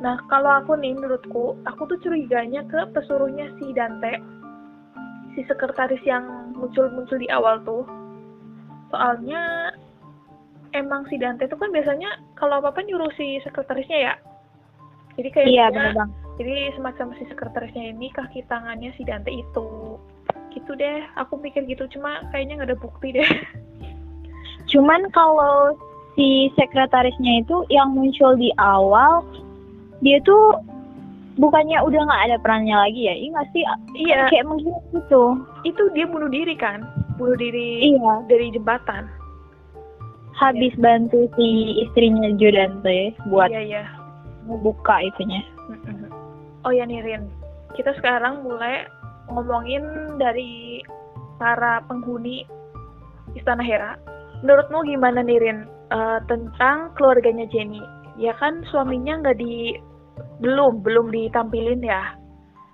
nah 0.03 0.19
kalau 0.27 0.59
aku 0.59 0.75
nih 0.75 0.91
menurutku 0.93 1.55
aku 1.63 1.87
tuh 1.87 1.97
curiganya 2.03 2.67
ke 2.67 2.91
pesuruhnya 2.91 3.47
si 3.55 3.71
Dante 3.71 4.19
si 5.33 5.41
sekretaris 5.49 6.01
yang 6.05 6.53
muncul-muncul 6.53 7.17
di 7.17 7.29
awal 7.33 7.61
tuh. 7.65 7.85
Soalnya 8.93 9.73
emang 10.77 11.05
si 11.09 11.17
Dante 11.17 11.49
tuh 11.49 11.57
kan 11.57 11.73
biasanya 11.73 12.21
kalau 12.37 12.61
apa 12.61 12.73
apa 12.73 12.85
nyuruh 12.85 13.09
si 13.17 13.41
sekretarisnya 13.41 13.99
ya. 13.99 14.13
Jadi 15.13 15.29
kayak 15.29 15.47
iya 15.49 15.65
bener 15.69 15.93
bang. 15.93 16.09
jadi 16.41 16.73
semacam 16.73 17.13
si 17.21 17.23
sekretarisnya 17.29 17.93
ini 17.93 18.09
kaki 18.13 18.45
tangannya 18.49 18.93
si 18.97 19.05
Dante 19.05 19.29
itu. 19.33 19.97
Gitu 20.53 20.71
deh 20.77 21.01
aku 21.17 21.37
mikir 21.41 21.65
gitu 21.65 21.89
cuma 21.97 22.21
kayaknya 22.29 22.61
nggak 22.61 22.69
ada 22.73 22.77
bukti 22.81 23.13
deh. 23.13 23.29
Cuman 24.71 25.09
kalau 25.13 25.77
si 26.13 26.53
sekretarisnya 26.53 27.41
itu 27.45 27.65
yang 27.73 27.93
muncul 27.93 28.37
di 28.37 28.53
awal 28.61 29.25
dia 30.03 30.19
tuh 30.27 30.59
bukannya 31.39 31.81
udah 31.81 32.01
nggak 32.05 32.23
ada 32.29 32.37
perannya 32.43 32.75
lagi 32.75 33.01
ya? 33.09 33.15
Iya 33.15 33.29
nggak 33.33 33.49
sih? 33.55 33.63
Iya. 33.97 34.19
Kayak 34.29 34.45
menghilang 34.51 34.85
gitu. 34.93 35.23
Itu 35.65 35.83
dia 35.97 36.05
bunuh 36.05 36.29
diri 36.29 36.53
kan? 36.53 36.85
Bunuh 37.17 37.37
diri 37.37 37.95
iya. 37.95 38.13
dari 38.29 38.53
jembatan. 38.53 39.09
Habis 40.33 40.73
bantu 40.81 41.29
si 41.37 41.77
istrinya 41.85 42.33
Jodante 42.35 43.13
buat 43.29 43.53
iya 43.53 43.61
iya. 43.61 43.83
membuka 44.49 44.99
itunya. 45.01 45.45
Oh 46.65 46.73
ya 46.73 46.89
Nirin. 46.89 47.29
Kita 47.77 47.93
sekarang 47.97 48.45
mulai 48.45 48.85
ngomongin 49.29 49.83
dari 50.17 50.81
para 51.37 51.85
penghuni 51.85 52.45
Istana 53.37 53.61
Hera. 53.61 53.97
Menurutmu 54.41 54.83
gimana 54.89 55.21
Nirin? 55.23 55.69
Eh, 55.93 56.19
tentang 56.25 56.89
keluarganya 56.97 57.45
Jenny. 57.53 57.81
Ya 58.17 58.33
kan 58.41 58.65
suaminya 58.73 59.21
nggak 59.21 59.37
di 59.37 59.77
belum 60.39 60.83
belum 60.83 61.09
ditampilin 61.13 61.81
ya. 61.83 62.17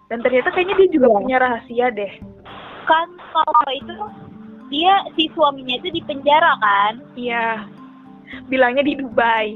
Dan 0.10 0.26
ternyata 0.26 0.50
kayaknya 0.50 0.76
dia 0.82 0.90
juga 0.90 1.08
Iya. 1.08 1.18
punya 1.22 1.38
rahasia 1.38 1.88
deh. 1.94 2.14
Kan 2.90 3.08
kalau 3.30 3.72
itu 3.78 3.94
dia 4.74 4.94
si 5.14 5.30
suaminya 5.38 5.78
itu 5.78 5.90
di 5.94 6.02
penjara 6.02 6.58
kan? 6.58 6.94
Iya. 7.14 7.70
Bilangnya 8.50 8.84
di 8.86 8.94
Dubai. 8.98 9.50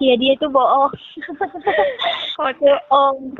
Iya 0.00 0.14
dia 0.18 0.32
itu 0.34 0.46
bohong. 0.48 0.90
Bohong. 2.40 3.36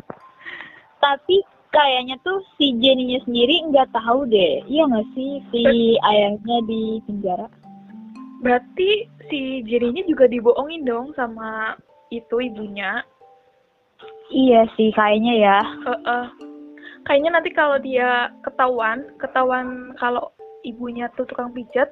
Tapi 1.01 1.43
kayaknya 1.73 2.15
tuh 2.23 2.39
si 2.55 2.71
Jenny-nya 2.79 3.19
sendiri 3.25 3.67
nggak 3.73 3.91
tahu 3.91 4.29
deh. 4.29 4.63
Iya 4.69 4.87
nggak 4.87 5.07
sih? 5.17 5.41
Si 5.51 5.63
ayahnya 5.99 6.57
di 6.69 7.01
penjara. 7.09 7.49
Berarti 8.39 9.09
si 9.27 9.65
Jenny-nya 9.67 10.05
juga 10.07 10.29
dibohongin 10.29 10.85
dong 10.85 11.11
sama 11.17 11.75
itu 12.13 12.37
ibunya 12.37 13.01
iya 14.29 14.65
sih 14.73 14.89
kayaknya 14.91 15.33
ya 15.39 15.57
Heeh. 15.83 16.25
Kayaknya 17.03 17.31
nanti 17.35 17.51
kalau 17.51 17.75
dia 17.77 18.31
ketahuan, 18.41 19.03
ketahuan 19.19 19.91
kalau 19.99 20.31
ibunya 20.63 21.11
tuh 21.13 21.27
tukang 21.27 21.51
pijat, 21.51 21.91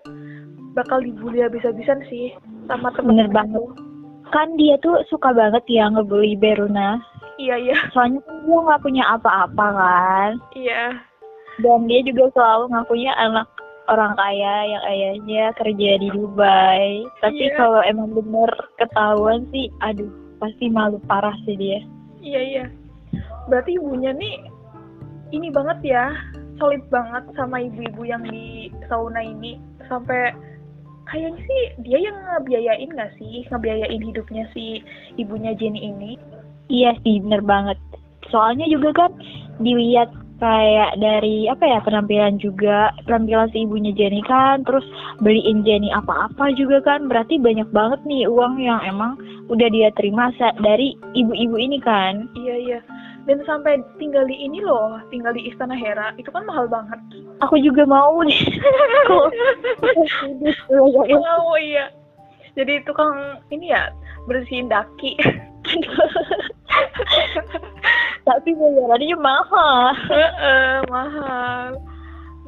bakal 0.71 1.03
dibully 1.03 1.43
habis-habisan 1.43 1.99
sih 2.07 2.31
sama 2.65 2.95
temen 2.95 3.19
Bener 3.19 3.27
banget. 3.27 3.59
kan 4.31 4.47
dia 4.55 4.79
tuh 4.79 5.03
suka 5.11 5.35
banget 5.35 5.59
ya 5.67 5.91
ngebully 5.91 6.39
Beruna 6.39 6.95
Iya 7.35 7.59
iya 7.59 7.75
soalnya 7.91 8.23
dia 8.23 8.55
nggak 8.55 8.79
punya 8.79 9.03
apa-apa 9.11 9.65
kan 9.75 10.31
iya. 10.55 10.95
dan 11.59 11.83
dia 11.83 11.99
juga 12.07 12.31
selalu 12.31 12.71
ngakunya 12.71 13.11
anak 13.19 13.43
orang 13.91 14.15
kaya 14.15 14.55
yang 14.71 14.83
ayahnya 14.87 15.43
kerja 15.59 15.91
di 15.99 16.07
Dubai 16.07 17.03
tapi 17.19 17.51
Iya. 17.51 17.59
kalau 17.59 17.83
emang 17.83 18.15
bener 18.15 18.47
ketahuan 18.79 19.43
sih 19.51 19.67
aduh 19.83 20.07
pasti 20.39 20.71
malu 20.71 20.95
parah 21.03 21.35
sih 21.43 21.59
dia 21.59 21.83
Iya 22.21 22.41
iya. 22.41 22.65
Berarti 23.49 23.75
ibunya 23.75 24.13
nih 24.13 24.45
ini 25.33 25.49
banget 25.49 25.79
ya, 25.83 26.05
solid 26.61 26.83
banget 26.93 27.25
sama 27.33 27.59
ibu-ibu 27.65 28.05
yang 28.05 28.23
di 28.23 28.69
sauna 28.87 29.19
ini 29.19 29.57
sampai 29.89 30.31
kayaknya 31.09 31.41
sih 31.43 31.61
dia 31.83 31.99
yang 31.99 32.15
ngebiayain 32.15 32.89
nggak 32.93 33.11
sih, 33.19 33.43
ngebiayain 33.49 34.01
hidupnya 34.01 34.47
si 34.53 34.85
ibunya 35.19 35.51
Jenny 35.57 35.91
ini. 35.91 36.15
iya 36.71 36.95
sih 37.03 37.19
bener 37.19 37.43
banget 37.43 37.75
soalnya 38.31 38.65
juga 38.71 38.95
kan 38.95 39.11
dilihat 39.59 40.07
kayak 40.41 40.97
dari 40.97 41.45
apa 41.45 41.61
ya 41.61 41.77
penampilan 41.85 42.41
juga 42.41 42.89
penampilan 43.05 43.53
si 43.53 43.61
ibunya 43.61 43.93
Jenny 43.93 44.25
kan 44.25 44.65
terus 44.65 44.81
beliin 45.21 45.61
Jenny 45.61 45.93
apa-apa 45.93 46.49
juga 46.57 46.81
kan 46.81 47.05
berarti 47.05 47.37
banyak 47.37 47.69
banget 47.69 48.01
nih 48.09 48.25
uang 48.25 48.57
yang 48.57 48.81
emang 48.81 49.21
udah 49.53 49.69
dia 49.69 49.93
terima 49.93 50.33
dari 50.65 50.97
ibu-ibu 51.13 51.61
ini 51.61 51.77
kan 51.77 52.25
Iya 52.33 52.55
iya. 52.57 52.79
Dan 53.29 53.45
sampai 53.45 53.77
tinggal 54.01 54.25
di 54.25 54.33
ini 54.33 54.65
loh, 54.65 54.97
tinggal 55.13 55.29
di 55.37 55.45
Istana 55.45 55.77
Hera, 55.77 56.09
itu 56.17 56.33
kan 56.33 56.41
mahal 56.41 56.65
banget. 56.65 56.97
aku 57.37 57.53
juga 57.61 57.85
mau 57.85 58.17
nih 58.25 58.33
Oh 60.73 61.57
iya. 61.61 61.93
Jadi 62.57 62.81
tukang 62.89 63.37
ini 63.53 63.69
ya 63.69 63.93
bersihin 64.25 64.73
daki. 64.73 65.21
tapi 68.23 68.53
bayarannya 68.53 69.17
mahal 69.17 69.93
Heeh, 70.07 70.85
mahal. 70.89 71.77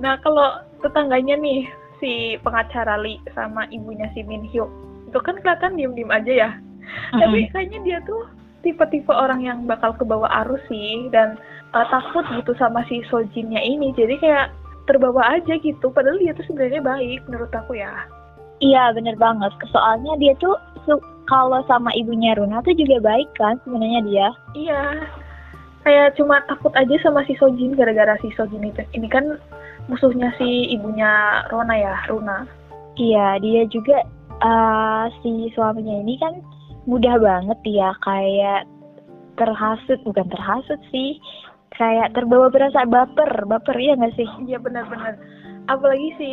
Nah 0.01 0.17
kalau 0.21 0.61
tetangganya 0.81 1.37
nih 1.37 1.65
si 1.97 2.35
pengacara 2.43 2.99
Lee 2.99 3.21
sama 3.33 3.63
ibunya 3.71 4.09
si 4.11 4.21
Min 4.27 4.43
Hyuk, 4.49 4.67
itu 5.07 5.17
kan 5.23 5.39
kelihatan 5.39 5.77
diem-diem 5.79 6.11
aja 6.11 6.33
ya. 6.33 6.49
Tapi 7.15 7.47
kayaknya 7.53 7.79
dia 7.85 7.97
tuh 8.03 8.27
tipe-tipe 8.61 9.11
orang 9.11 9.43
yang 9.43 9.63
bakal 9.63 9.95
kebawa 9.95 10.27
arus 10.43 10.59
sih 10.67 11.07
dan 11.15 11.39
uh, 11.71 11.85
takut 11.87 12.23
gitu 12.35 12.51
sama 12.59 12.83
si 12.91 12.99
Sojinnya 13.07 13.59
ini. 13.63 13.95
Jadi 13.95 14.19
kayak 14.19 14.51
terbawa 14.85 15.39
aja 15.39 15.55
gitu. 15.57 15.87
Padahal 15.89 16.19
dia 16.19 16.35
tuh 16.35 16.43
sebenarnya 16.51 16.83
baik 16.83 17.23
menurut 17.31 17.51
aku 17.55 17.79
ya. 17.79 17.91
iya 18.63 18.95
bener 18.95 19.19
banget 19.19 19.51
soalnya 19.75 20.15
dia 20.23 20.31
tuh 20.39 20.55
kalau 21.27 21.59
sama 21.67 21.91
ibunya 21.95 22.31
Runa 22.35 22.63
tuh 22.63 22.71
juga 22.75 22.99
baik 23.03 23.27
kan 23.35 23.59
sebenarnya 23.63 24.01
dia 24.07 24.27
Iya. 24.55 24.81
Kayak 25.83 26.15
cuma 26.15 26.39
takut 26.47 26.71
aja 26.73 26.95
sama 27.03 27.27
si 27.27 27.35
Sojin 27.35 27.75
gara-gara 27.75 28.15
si 28.23 28.31
Sojin 28.39 28.63
itu. 28.63 28.83
Ini 28.95 29.07
kan 29.11 29.35
musuhnya 29.91 30.31
si 30.39 30.71
ibunya 30.71 31.43
Rona 31.51 31.75
ya, 31.75 31.95
Runa. 32.07 32.47
Iya, 32.95 33.39
dia 33.43 33.67
juga 33.67 33.99
eh, 34.43 35.05
si 35.19 35.51
suaminya 35.51 35.99
ini 35.99 36.15
kan 36.19 36.39
mudah 36.87 37.19
banget 37.19 37.59
ya 37.67 37.91
kayak 37.99 38.67
terhasut, 39.35 39.99
bukan 40.05 40.29
terhasut 40.29 40.79
sih, 40.93 41.17
kayak 41.73 42.13
terbawa 42.13 42.47
berasa 42.53 42.85
baper, 42.85 43.43
baper 43.49 43.75
ya 43.75 43.97
nggak 43.97 44.13
sih? 44.15 44.29
Iya 44.45 44.61
benar-benar. 44.61 45.17
Apalagi 45.67 46.09
si 46.19 46.29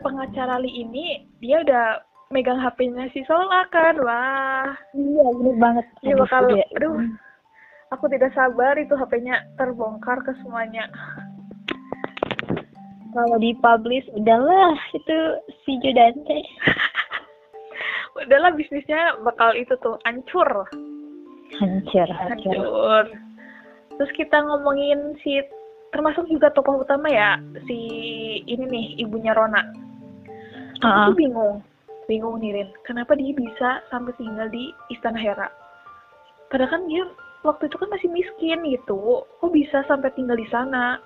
pengacara 0.00 0.60
Lee 0.62 0.84
ini 0.84 1.26
dia 1.42 1.60
udah 1.60 2.00
megang 2.30 2.62
HP-nya 2.62 3.10
si 3.10 3.26
Sola 3.26 3.66
kan 3.74 3.98
wah 4.00 4.70
Iya, 4.94 5.26
bener 5.36 5.56
banget. 5.58 5.84
Dia 6.00 6.14
bakal, 6.14 6.54
dia- 6.54 6.70
aduh, 6.78 6.96
aku 7.90 8.06
tidak 8.10 8.30
sabar 8.34 8.78
itu 8.78 8.94
HP-nya 8.94 9.42
terbongkar 9.58 10.22
ke 10.22 10.32
semuanya. 10.42 10.86
Kalau 13.10 13.42
dipublish, 13.42 14.06
udahlah, 14.14 14.78
itu 14.94 15.18
si 15.66 15.74
Jodante. 15.82 16.38
udahlah 18.22 18.54
bisnisnya 18.54 19.18
bakal 19.26 19.50
itu 19.58 19.74
tuh 19.82 19.98
hancur. 20.06 20.46
Hancur, 21.58 22.06
hancur. 22.06 22.54
hancur. 22.54 23.04
Terus 23.98 24.12
kita 24.14 24.38
ngomongin 24.46 25.18
si 25.26 25.42
termasuk 25.90 26.30
juga 26.30 26.54
tokoh 26.54 26.86
utama 26.86 27.10
ya 27.10 27.42
si 27.66 27.78
ini 28.46 28.64
nih 28.70 28.86
ibunya 29.02 29.34
Rona. 29.34 29.66
Aku 30.80 30.86
Ah, 30.86 31.06
tuh 31.10 31.18
bingung 31.18 31.60
bingung 32.06 32.38
nih 32.38 32.62
Rin. 32.62 32.68
Kenapa 32.86 33.18
dia 33.18 33.34
bisa 33.34 33.82
sampai 33.90 34.14
tinggal 34.14 34.46
di 34.54 34.70
Istana 34.94 35.18
Hera? 35.18 35.50
Padahal 36.48 36.70
kan 36.78 36.82
dia 36.86 37.04
waktu 37.46 37.68
itu 37.68 37.76
kan 37.80 37.88
masih 37.88 38.08
miskin 38.12 38.60
gitu 38.68 39.24
kok 39.24 39.52
bisa 39.52 39.84
sampai 39.88 40.12
tinggal 40.12 40.36
di 40.36 40.48
sana 40.52 41.00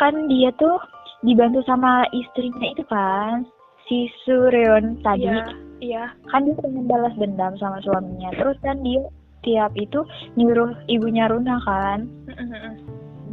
kan 0.00 0.26
dia 0.26 0.50
tuh 0.58 0.80
dibantu 1.24 1.64
sama 1.64 2.04
istrinya 2.12 2.68
itu 2.68 2.84
kan, 2.84 3.48
si 3.88 4.12
Suryon 4.26 5.00
tadi. 5.00 5.24
iya 5.24 5.46
iya 5.80 6.04
Kan 6.28 6.44
dia 6.44 6.56
pengen 6.60 6.84
balas 6.84 7.14
dendam 7.16 7.56
sama 7.56 7.80
suaminya. 7.80 8.28
Terus 8.36 8.60
kan 8.60 8.76
dia 8.84 9.08
tiap 9.40 9.72
itu 9.72 10.04
nyuruh 10.36 10.76
ibunya 10.92 11.30
Runa 11.32 11.56
kan. 11.64 12.04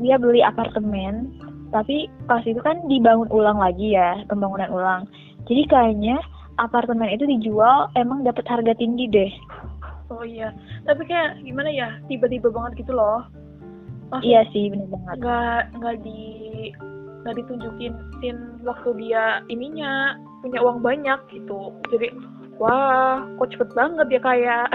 dia 0.01 0.17
beli 0.17 0.41
apartemen 0.41 1.29
tapi 1.72 2.12
pas 2.27 2.43
itu 2.43 2.60
kan 2.60 2.75
dibangun 2.91 3.29
ulang 3.31 3.62
lagi 3.62 3.96
ya 3.96 4.20
pembangunan 4.27 4.70
ulang 4.74 5.01
jadi 5.48 5.63
kayaknya 5.70 6.17
apartemen 6.60 7.08
itu 7.08 7.24
dijual 7.24 7.88
emang 7.96 8.25
dapat 8.27 8.43
harga 8.50 8.75
tinggi 8.75 9.08
deh 9.08 9.31
oh 10.11 10.23
iya. 10.27 10.51
Tapi 10.83 11.07
kayak 11.07 11.39
gimana 11.41 11.69
ya 11.71 11.97
tiba-tiba 12.11 12.51
banget 12.51 12.83
gitu 12.83 12.91
loh. 12.93 13.25
Maksud- 14.11 14.27
iya 14.27 14.43
sih 14.51 14.67
bener 14.67 14.87
banget. 14.91 15.15
nggak 15.23 15.61
nggak 15.79 15.95
di 16.03 16.21
nggak 17.21 17.35
ditunjukin 17.37 17.93
tin 18.19 18.37
waktu 18.67 18.89
dia 18.99 19.39
ininya 19.47 20.19
punya 20.43 20.59
uang 20.59 20.83
banyak 20.83 21.19
gitu. 21.31 21.71
Jadi 21.89 22.11
wah 22.59 23.23
kok 23.39 23.49
cepet 23.55 23.69
banget 23.73 24.07
ya 24.11 24.21
kayak 24.21 24.67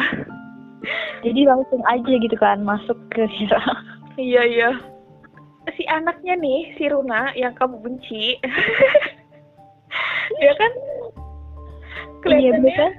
jadi 1.26 1.40
langsung 1.52 1.82
aja 1.84 2.12
gitu 2.16 2.36
kan 2.38 2.64
masuk 2.64 2.96
ke 3.12 3.28
Hera 3.28 3.62
iya 4.16 4.42
iya. 4.42 4.70
Si 5.76 5.82
anaknya 5.90 6.38
nih 6.38 6.72
si 6.78 6.88
Runa 6.88 7.34
yang 7.36 7.52
kamu 7.54 7.78
benci. 7.84 8.40
Ya 10.36 10.52
kan? 10.52 10.72
Iya 10.76 12.20
kelihatannya 12.20 12.60
bener 12.60 12.76
kan 12.76 12.92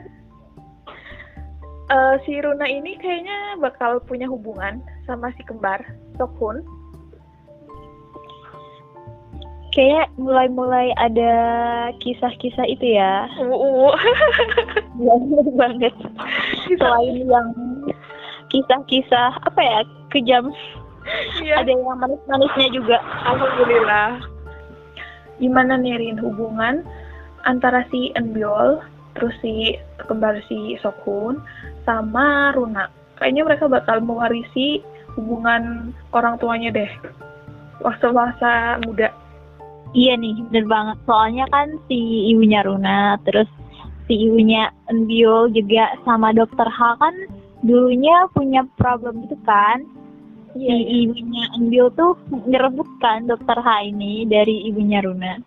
eh, 1.92 2.16
si 2.28 2.40
Runa 2.40 2.68
ini 2.68 3.00
kayaknya 3.00 3.60
bakal 3.64 4.00
punya 4.04 4.28
hubungan 4.28 4.84
sama 5.08 5.32
si 5.36 5.44
kembar 5.48 5.80
Sokhun 6.20 6.64
kayak 9.78 10.10
mulai-mulai 10.18 10.90
ada 10.98 11.34
kisah-kisah 12.02 12.66
itu 12.66 12.98
ya. 12.98 13.30
Uh, 13.38 13.94
Iya 14.98 15.14
bener 15.22 15.48
banget. 15.54 15.94
Selain 16.66 17.22
yang 17.22 17.54
kisah-kisah 18.50 19.38
apa 19.46 19.62
ya 19.62 19.80
kejam. 20.10 20.50
Iya. 21.40 21.64
ada 21.64 21.70
yang 21.72 21.86
manis-manisnya 21.88 22.68
juga. 22.74 22.98
Alhamdulillah. 23.30 24.20
Gimana 25.38 25.78
nih 25.78 25.96
Rin 26.02 26.18
hubungan 26.20 26.82
antara 27.46 27.86
si 27.94 28.12
Enbiol, 28.18 28.82
terus 29.16 29.38
si 29.40 29.78
kembar 30.10 30.42
si 30.50 30.76
Sokhun, 30.82 31.40
sama 31.88 32.52
Runa? 32.52 32.92
Kayaknya 33.16 33.44
mereka 33.48 33.66
bakal 33.72 34.04
mewarisi 34.04 34.84
hubungan 35.16 35.96
orang 36.12 36.36
tuanya 36.38 36.70
deh. 36.76 36.92
Waktu 37.80 38.12
masa 38.12 38.78
muda. 38.84 39.10
Iya 39.96 40.20
nih, 40.20 40.44
bener 40.52 40.68
banget. 40.68 40.98
Soalnya 41.08 41.48
kan 41.48 41.80
si 41.88 42.30
ibunya 42.30 42.60
Runa, 42.68 43.16
terus 43.24 43.48
si 44.06 44.28
ibunya 44.28 44.68
Enbiol 44.92 45.56
juga 45.56 45.96
sama 46.04 46.36
dokter 46.36 46.68
H 46.68 46.80
kan 47.00 47.16
dulunya 47.64 48.28
punya 48.36 48.68
problem 48.76 49.26
gitu 49.26 49.40
kan. 49.48 49.88
Si 50.54 50.68
ibunya 51.08 51.48
Enbiol 51.56 51.90
tuh 51.96 52.20
ngerebut 52.30 52.90
kan 53.00 53.26
dokter 53.26 53.58
H 53.58 53.88
ini 53.88 54.28
dari 54.28 54.68
ibunya 54.68 55.00
Runa. 55.02 55.40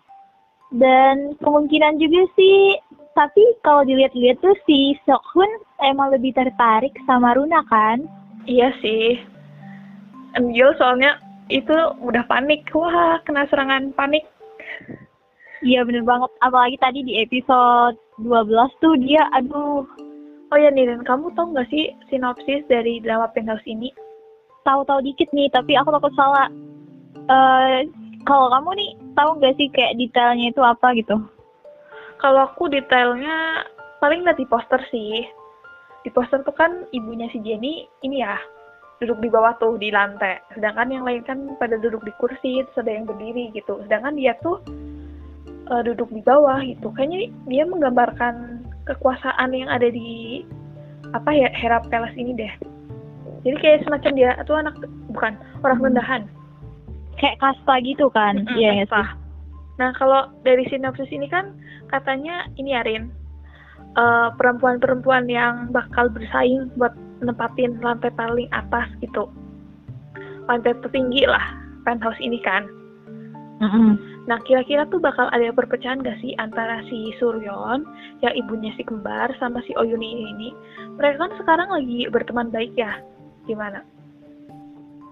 Dan 0.71 1.35
kemungkinan 1.43 1.99
juga 1.99 2.31
sih, 2.39 2.79
tapi 3.11 3.43
kalau 3.59 3.83
dilihat-lihat 3.83 4.39
tuh 4.39 4.55
si 4.63 4.95
Sokhun 5.03 5.51
emang 5.83 6.13
lebih 6.13 6.33
tertarik 6.33 6.93
sama 7.09 7.33
Runa 7.33 7.65
kan. 7.67 8.05
Iya 8.45 8.73
sih. 8.79 9.19
Enbiol 10.37 10.73
soalnya 10.79 11.19
itu 11.51 11.73
udah 12.01 12.23
panik. 12.25 12.65
Wah, 12.71 13.19
kena 13.27 13.45
serangan 13.51 13.91
panik. 13.93 14.23
Iya 15.61 15.85
bener 15.85 16.01
banget, 16.01 16.31
apalagi 16.41 16.77
tadi 16.81 17.05
di 17.05 17.21
episode 17.21 17.93
12 18.17 18.81
tuh 18.81 18.97
dia 18.97 19.29
aduh 19.29 19.85
Oh 20.51 20.59
ya 20.59 20.67
Nirin, 20.67 21.05
kamu 21.07 21.31
tau 21.31 21.47
nggak 21.53 21.69
sih 21.71 21.93
sinopsis 22.11 22.65
dari 22.67 22.99
drama 22.99 23.29
Penthouse 23.31 23.63
ini? 23.63 23.87
tahu-tahu 24.65 25.01
dikit 25.01 25.29
nih 25.33 25.49
tapi 25.49 25.73
aku 25.77 25.89
takut 25.93 26.13
salah 26.13 26.47
eh 27.29 27.85
kalau 28.25 28.53
kamu 28.53 28.69
nih 28.77 28.91
tahu 29.17 29.29
nggak 29.41 29.55
sih 29.57 29.67
kayak 29.73 29.97
detailnya 29.97 30.53
itu 30.53 30.61
apa 30.61 30.93
gitu 30.93 31.17
Kalau 32.21 32.45
aku 32.45 32.69
detailnya 32.69 33.65
paling 33.97 34.21
di 34.37 34.45
poster 34.45 34.77
sih. 34.93 35.25
Di 36.01 36.09
poster 36.09 36.41
tuh 36.41 36.55
kan 36.55 36.85
ibunya 36.91 37.29
si 37.29 37.37
Jenny 37.41 37.85
ini 38.01 38.21
ya 38.21 38.37
duduk 39.01 39.17
di 39.21 39.29
bawah 39.33 39.57
tuh 39.57 39.77
di 39.81 39.89
lantai. 39.89 40.37
Sedangkan 40.53 40.93
yang 40.93 41.05
lain 41.05 41.21
kan 41.25 41.37
pada 41.57 41.77
duduk 41.77 42.05
di 42.05 42.13
kursi, 42.21 42.61
terus 42.65 42.81
ada 42.85 42.91
yang 42.93 43.05
berdiri 43.09 43.49
gitu. 43.53 43.81
Sedangkan 43.85 44.17
dia 44.17 44.33
tuh 44.41 44.61
eh, 45.71 45.81
duduk 45.85 46.09
di 46.13 46.21
bawah 46.21 46.61
gitu. 46.61 46.89
Kayaknya 46.93 47.33
dia 47.49 47.63
menggambarkan 47.65 48.65
kekuasaan 48.85 49.53
yang 49.53 49.69
ada 49.69 49.89
di 49.89 50.41
apa 51.13 51.29
ya 51.33 51.49
Hera 51.53 51.81
Palace 51.85 52.17
ini 52.17 52.33
deh. 52.37 52.53
Jadi 53.41 53.57
kayak 53.57 53.85
semacam 53.89 54.11
dia 54.13 54.29
tuh 54.45 54.57
anak 54.57 54.77
bukan 55.09 55.33
orang 55.65 55.77
Hmm. 55.81 55.87
rendahan. 55.89 56.23
kayak 57.19 57.37
kasta 57.37 57.77
gitu 57.85 58.09
kan 58.09 58.49
iya 58.57 58.81
nggak 58.81 58.89
kasta. 58.89 59.05
sih 59.05 59.09
Nah, 59.77 59.89
kalau 59.97 60.29
dari 60.41 60.65
sinopsis 60.69 61.09
ini 61.09 61.25
kan 61.29 61.53
katanya 61.89 62.45
ini 62.57 62.73
Arin 62.73 63.09
eh, 63.97 64.29
perempuan-perempuan 64.35 65.27
yang 65.27 65.69
bakal 65.73 66.07
bersaing 66.11 66.69
buat 66.77 66.93
nempatin 67.21 67.77
lantai 67.79 68.11
paling 68.13 68.49
atas 68.51 68.87
gitu. 69.03 69.29
Lantai 70.49 70.75
tertinggi 70.81 71.25
lah 71.27 71.43
penthouse 71.87 72.19
ini 72.19 72.41
kan. 72.41 72.65
Mm-mm. 73.61 73.93
Nah, 74.25 74.41
kira-kira 74.45 74.89
tuh 74.89 74.97
bakal 74.97 75.29
ada 75.33 75.53
perpecahan 75.53 76.01
gak 76.01 76.17
sih 76.21 76.33
antara 76.41 76.81
si 76.89 77.13
Suryon, 77.21 77.85
yang 78.25 78.33
ibunya 78.33 78.73
si 78.73 78.81
kembar, 78.85 79.29
sama 79.37 79.61
si 79.65 79.73
Oyuni 79.77 80.33
ini? 80.33 80.49
Mereka 80.97 81.17
kan 81.21 81.31
sekarang 81.41 81.69
lagi 81.69 82.09
berteman 82.09 82.49
baik 82.49 82.73
ya. 82.73 83.01
Gimana? 83.45 83.85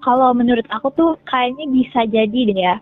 kalau 0.01 0.31
menurut 0.31 0.65
aku 0.71 0.91
tuh 0.95 1.11
kayaknya 1.27 1.65
bisa 1.69 2.07
jadi 2.07 2.39
deh 2.51 2.59
ya 2.59 2.75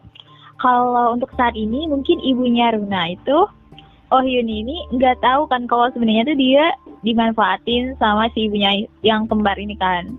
kalau 0.57 1.13
untuk 1.13 1.29
saat 1.38 1.53
ini 1.53 1.86
mungkin 1.86 2.17
ibunya 2.21 2.73
Runa 2.73 3.13
itu 3.13 3.38
Oh 4.08 4.24
Yuni 4.24 4.63
ini 4.63 4.78
nggak 4.96 5.20
tahu 5.20 5.52
kan 5.52 5.67
kalau 5.67 5.91
sebenarnya 5.91 6.32
tuh 6.32 6.38
dia 6.39 6.65
dimanfaatin 7.04 7.91
sama 8.00 8.32
si 8.32 8.48
ibunya 8.48 8.88
yang 9.04 9.28
kembar 9.28 9.60
ini 9.60 9.76
kan 9.76 10.15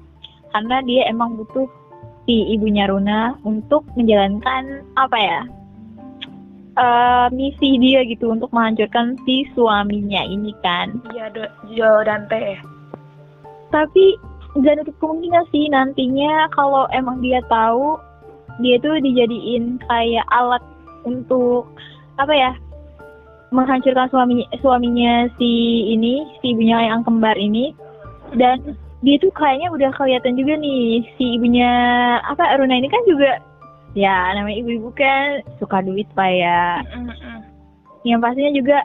karena 0.53 0.85
dia 0.85 1.09
emang 1.09 1.40
butuh 1.40 1.64
si 2.29 2.53
ibunya 2.53 2.85
Runa 2.85 3.33
untuk 3.48 3.88
menjalankan 3.96 4.85
apa 5.01 5.16
ya 5.16 5.40
eh, 6.77 7.27
misi 7.33 7.81
dia 7.81 8.05
gitu 8.05 8.29
untuk 8.29 8.53
menghancurkan 8.53 9.16
si 9.24 9.48
suaminya 9.57 10.20
ini 10.20 10.53
kan 10.61 11.01
Iya, 11.16 11.33
Jo 11.72 12.05
Dante. 12.05 12.61
tapi 13.72 14.16
nggak 14.53 14.85
nutup 14.85 14.96
kemungkinan 15.01 15.44
sih 15.48 15.64
nantinya 15.68 16.48
kalau 16.53 16.85
emang 16.92 17.20
dia 17.20 17.40
tahu 17.48 17.96
dia 18.61 18.77
tuh 18.81 19.01
dijadiin 19.01 19.81
kayak 19.88 20.24
alat 20.29 20.61
untuk 21.05 21.68
apa 22.16 22.33
ya 22.37 22.53
menghancurkan 23.50 24.08
suami 24.12 24.44
suaminya 24.61 25.28
si 25.40 25.50
ini 25.96 26.26
si 26.40 26.52
ibunya 26.52 26.92
yang 26.92 27.00
kembar 27.04 27.34
ini 27.37 27.72
dan 28.37 28.76
dia 29.00 29.16
tuh 29.22 29.30
kayaknya 29.32 29.70
udah 29.72 29.90
kelihatan 29.94 30.34
juga 30.37 30.58
nih 30.58 31.06
si 31.16 31.38
ibunya 31.38 31.70
apa 32.26 32.58
Runa 32.58 32.76
ini 32.76 32.88
kan 32.90 33.02
juga 33.08 33.40
ya 33.96 34.34
namanya 34.37 34.58
ibu-ibu 34.61 34.90
kan 34.92 35.40
suka 35.56 35.80
duit 35.80 36.04
pak 36.12 36.28
ya 36.28 36.82
Mm-mm. 36.92 37.38
yang 38.04 38.20
pastinya 38.20 38.52
juga 38.52 38.84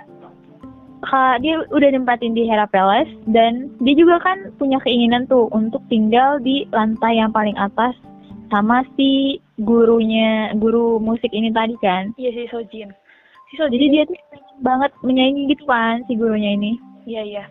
dia 1.43 1.59
udah 1.67 1.89
nempatin 1.91 2.31
di 2.31 2.47
Hera 2.47 2.63
Palace 2.71 3.11
dan 3.27 3.67
dia 3.83 3.95
juga 3.97 4.23
kan 4.23 4.55
punya 4.55 4.79
keinginan 4.87 5.27
tuh 5.27 5.51
untuk 5.51 5.83
tinggal 5.91 6.39
di 6.39 6.63
lantai 6.71 7.19
yang 7.19 7.35
paling 7.35 7.57
atas 7.59 7.91
sama 8.47 8.87
si 8.95 9.41
gurunya 9.59 10.55
guru 10.55 11.01
musik 11.03 11.29
ini 11.35 11.51
tadi 11.51 11.75
kan 11.83 12.15
Iya 12.15 12.31
si 12.31 12.43
Sojin. 12.47 12.95
Si 13.53 13.61
Sojin 13.61 13.77
jadi 13.77 13.85
dia 13.93 14.03
tuh 14.09 14.17
pengen 14.33 14.57
banget 14.65 14.91
menyaingi 15.05 15.53
gitu 15.53 15.69
kan 15.69 16.01
si 16.09 16.17
gurunya 16.17 16.57
ini 16.57 16.73
Iya 17.05 17.21
iya. 17.21 17.45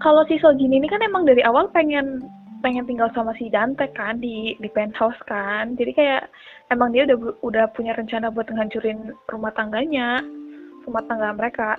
Kalau 0.00 0.24
si 0.24 0.40
Sojin 0.40 0.72
ini 0.72 0.88
kan 0.88 1.04
emang 1.04 1.28
dari 1.28 1.44
awal 1.44 1.68
pengen 1.68 2.24
pengen 2.64 2.88
tinggal 2.88 3.12
sama 3.12 3.36
si 3.36 3.52
Dante 3.52 3.90
kan 3.92 4.16
di 4.22 4.56
di 4.56 4.68
penthouse 4.72 5.18
kan. 5.28 5.76
Jadi 5.76 5.92
kayak 5.92 6.32
emang 6.72 6.96
dia 6.96 7.04
udah 7.04 7.18
udah 7.44 7.64
punya 7.76 7.92
rencana 7.92 8.32
buat 8.32 8.48
ngancurin 8.48 9.12
rumah 9.28 9.52
tangganya, 9.52 10.24
rumah 10.88 11.02
tangga 11.04 11.36
mereka. 11.36 11.76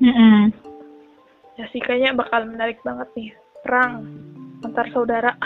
Mm-mm. 0.00 0.48
Ya 1.60 1.68
sih 1.70 1.78
kayaknya 1.84 2.16
bakal 2.18 2.48
menarik 2.48 2.80
banget 2.82 3.08
nih 3.14 3.30
perang 3.62 4.08
antar 4.64 4.86
saudara. 4.96 5.36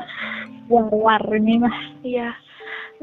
War-war 0.70 1.22
ini 1.34 1.58
mah. 1.58 1.76
Iya. 2.06 2.30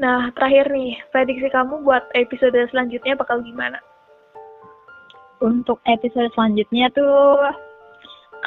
Nah, 0.00 0.32
terakhir 0.32 0.72
nih, 0.72 0.96
prediksi 1.12 1.52
kamu 1.52 1.84
buat 1.84 2.08
episode 2.16 2.56
selanjutnya 2.72 3.20
bakal 3.20 3.44
gimana? 3.44 3.76
Untuk 5.44 5.76
episode 5.84 6.32
selanjutnya 6.32 6.88
tuh 6.96 7.36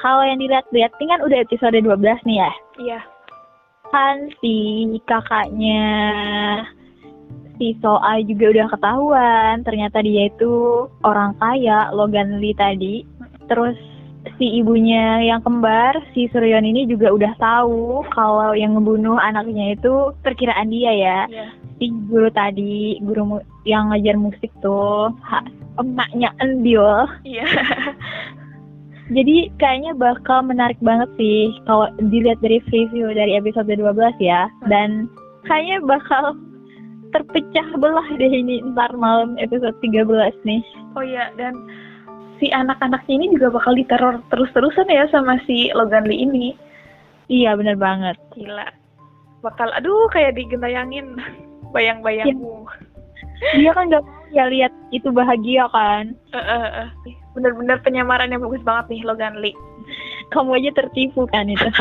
kalau 0.02 0.26
yang 0.26 0.42
dilihat-lihat 0.42 0.98
kan 0.98 1.22
udah 1.22 1.38
episode 1.46 1.78
12 1.78 2.26
nih 2.26 2.38
ya. 2.42 2.52
Iya. 2.82 3.00
Kan 3.94 4.34
si 4.42 4.58
kakaknya 5.06 5.86
si 7.62 7.78
Soa 7.78 8.18
juga 8.26 8.50
udah 8.50 8.68
ketahuan 8.74 9.62
ternyata 9.62 10.02
dia 10.02 10.34
itu 10.34 10.90
orang 11.06 11.38
kaya 11.38 11.94
Logan 11.94 12.42
Lee 12.42 12.58
tadi. 12.58 13.06
Terus 13.46 13.78
si 14.40 14.64
ibunya 14.64 15.20
yang 15.24 15.44
kembar, 15.44 16.00
si 16.16 16.32
Suryon 16.32 16.64
ini 16.64 16.88
juga 16.88 17.12
udah 17.12 17.34
tahu 17.38 18.08
kalau 18.16 18.56
yang 18.56 18.76
ngebunuh 18.76 19.20
anaknya 19.20 19.76
itu 19.76 20.16
perkiraan 20.24 20.72
dia 20.72 20.92
ya. 20.92 21.20
Iya. 21.28 21.46
Si 21.80 21.86
guru 22.08 22.30
tadi, 22.32 22.98
guru 23.04 23.22
mu- 23.28 23.48
yang 23.68 23.92
ngajar 23.92 24.16
musik 24.16 24.52
tuh, 24.64 25.12
ha- 25.28 25.48
emaknya 25.80 26.32
Endiol. 26.40 27.08
Iya. 27.28 27.46
Jadi 29.16 29.52
kayaknya 29.60 29.92
bakal 30.00 30.48
menarik 30.48 30.80
banget 30.80 31.12
sih 31.20 31.52
kalau 31.68 31.92
dilihat 32.00 32.40
dari 32.40 32.64
preview 32.72 33.12
dari 33.12 33.36
episode 33.36 33.68
12 33.68 33.84
ya. 34.24 34.48
Dan 34.72 35.12
kayaknya 35.44 35.84
bakal 35.84 36.40
terpecah 37.12 37.68
belah 37.78 38.08
deh 38.18 38.32
ini 38.32 38.64
ntar 38.74 38.90
malam 38.96 39.36
episode 39.38 39.76
13 39.84 40.08
nih. 40.48 40.64
Oh 40.96 41.04
iya, 41.04 41.30
dan 41.36 41.54
si 42.44 42.52
anak-anaknya 42.52 43.14
ini 43.16 43.40
juga 43.40 43.56
bakal 43.56 43.72
diteror 43.80 44.20
terus-terusan 44.28 44.92
ya 44.92 45.08
sama 45.08 45.40
si 45.48 45.72
Logan 45.72 46.04
Lee 46.04 46.28
ini. 46.28 46.52
Iya 47.32 47.56
bener 47.56 47.80
banget. 47.80 48.20
Gila. 48.36 48.68
Bakal, 49.40 49.72
aduh 49.72 50.12
kayak 50.12 50.36
digentayangin 50.36 51.24
bayang-bayangmu. 51.76 52.68
Dia 53.56 53.72
kan 53.72 53.88
gak 53.88 54.04
mau 54.04 54.28
ya 54.36 54.52
lihat 54.52 54.76
itu 54.92 55.08
bahagia 55.08 55.72
kan. 55.72 56.12
Bener-bener 57.32 57.80
penyamaran 57.80 58.36
yang 58.36 58.44
bagus 58.44 58.60
banget 58.68 58.92
nih 58.92 59.08
Logan 59.08 59.40
Lee. 59.40 59.56
Kamu 60.36 60.60
aja 60.60 60.76
tertipu 60.76 61.24
kan 61.32 61.48
itu. 61.48 61.64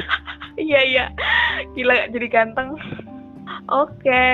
Iya, 0.53 0.85
iya. 0.85 1.05
Gila, 1.72 2.12
jadi 2.12 2.29
ganteng. 2.29 2.77
Oke. 3.72 4.29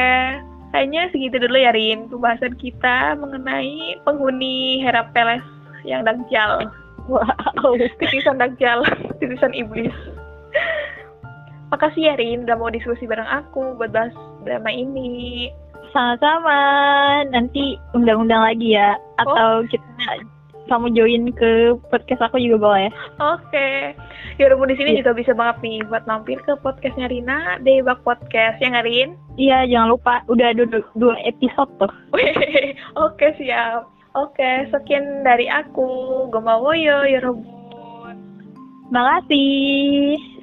Kayaknya 0.74 1.14
segitu 1.14 1.38
dulu 1.38 1.54
ya, 1.62 1.70
Rin. 1.70 2.10
Pembahasan 2.10 2.58
kita 2.58 3.14
mengenai 3.14 4.02
penghuni 4.02 4.82
Hera 4.82 5.06
Palace 5.14 5.46
yang 5.88 6.04
dangkal. 6.04 6.68
wow. 7.08 7.72
Titisan 7.96 8.36
dangkal. 8.36 8.84
Titisan 9.16 9.56
iblis. 9.56 9.94
Makasih 11.72 12.12
ya, 12.12 12.14
Rin. 12.16 12.44
Udah 12.44 12.56
mau 12.56 12.68
diskusi 12.68 13.04
bareng 13.04 13.28
aku 13.28 13.76
buat 13.76 13.92
bahas 13.92 14.12
drama 14.44 14.68
ini. 14.72 15.48
Sama-sama. 15.92 16.60
Nanti 17.32 17.80
undang-undang 17.96 18.44
lagi 18.44 18.76
ya. 18.76 18.96
Atau 19.20 19.64
kita 19.68 20.28
kamu 20.68 20.92
join 20.92 21.32
ke 21.32 21.72
podcast 21.88 22.28
aku 22.28 22.36
juga 22.36 22.56
boleh. 22.60 22.88
Oke. 23.16 23.96
Ya 24.36 24.52
udah 24.52 24.68
di 24.68 24.76
sini 24.76 24.90
Iya. 24.94 24.98
juga 25.02 25.12
bisa 25.16 25.32
banget 25.32 25.56
nih 25.64 25.80
buat 25.88 26.04
mampir 26.04 26.38
ke 26.44 26.54
podcastnya 26.60 27.08
Rina, 27.08 27.56
Debak 27.64 28.04
Podcast, 28.04 28.60
ya 28.60 28.70
nggak, 28.70 28.86
Rin? 28.86 29.16
Iya, 29.40 29.64
jangan 29.66 29.88
lupa 29.96 30.14
udah 30.28 30.52
ada 30.52 30.62
dua, 30.94 31.16
episode 31.24 31.72
tuh. 31.80 31.90
Oke, 33.08 33.32
siap. 33.40 33.88
Oke, 34.16 34.68
sekian 34.72 35.26
dari 35.26 35.50
aku. 35.50 36.28
Gomawoyo, 36.32 37.04
ya 37.04 37.20
Robun. 37.20 38.16
Makasih. 38.88 40.37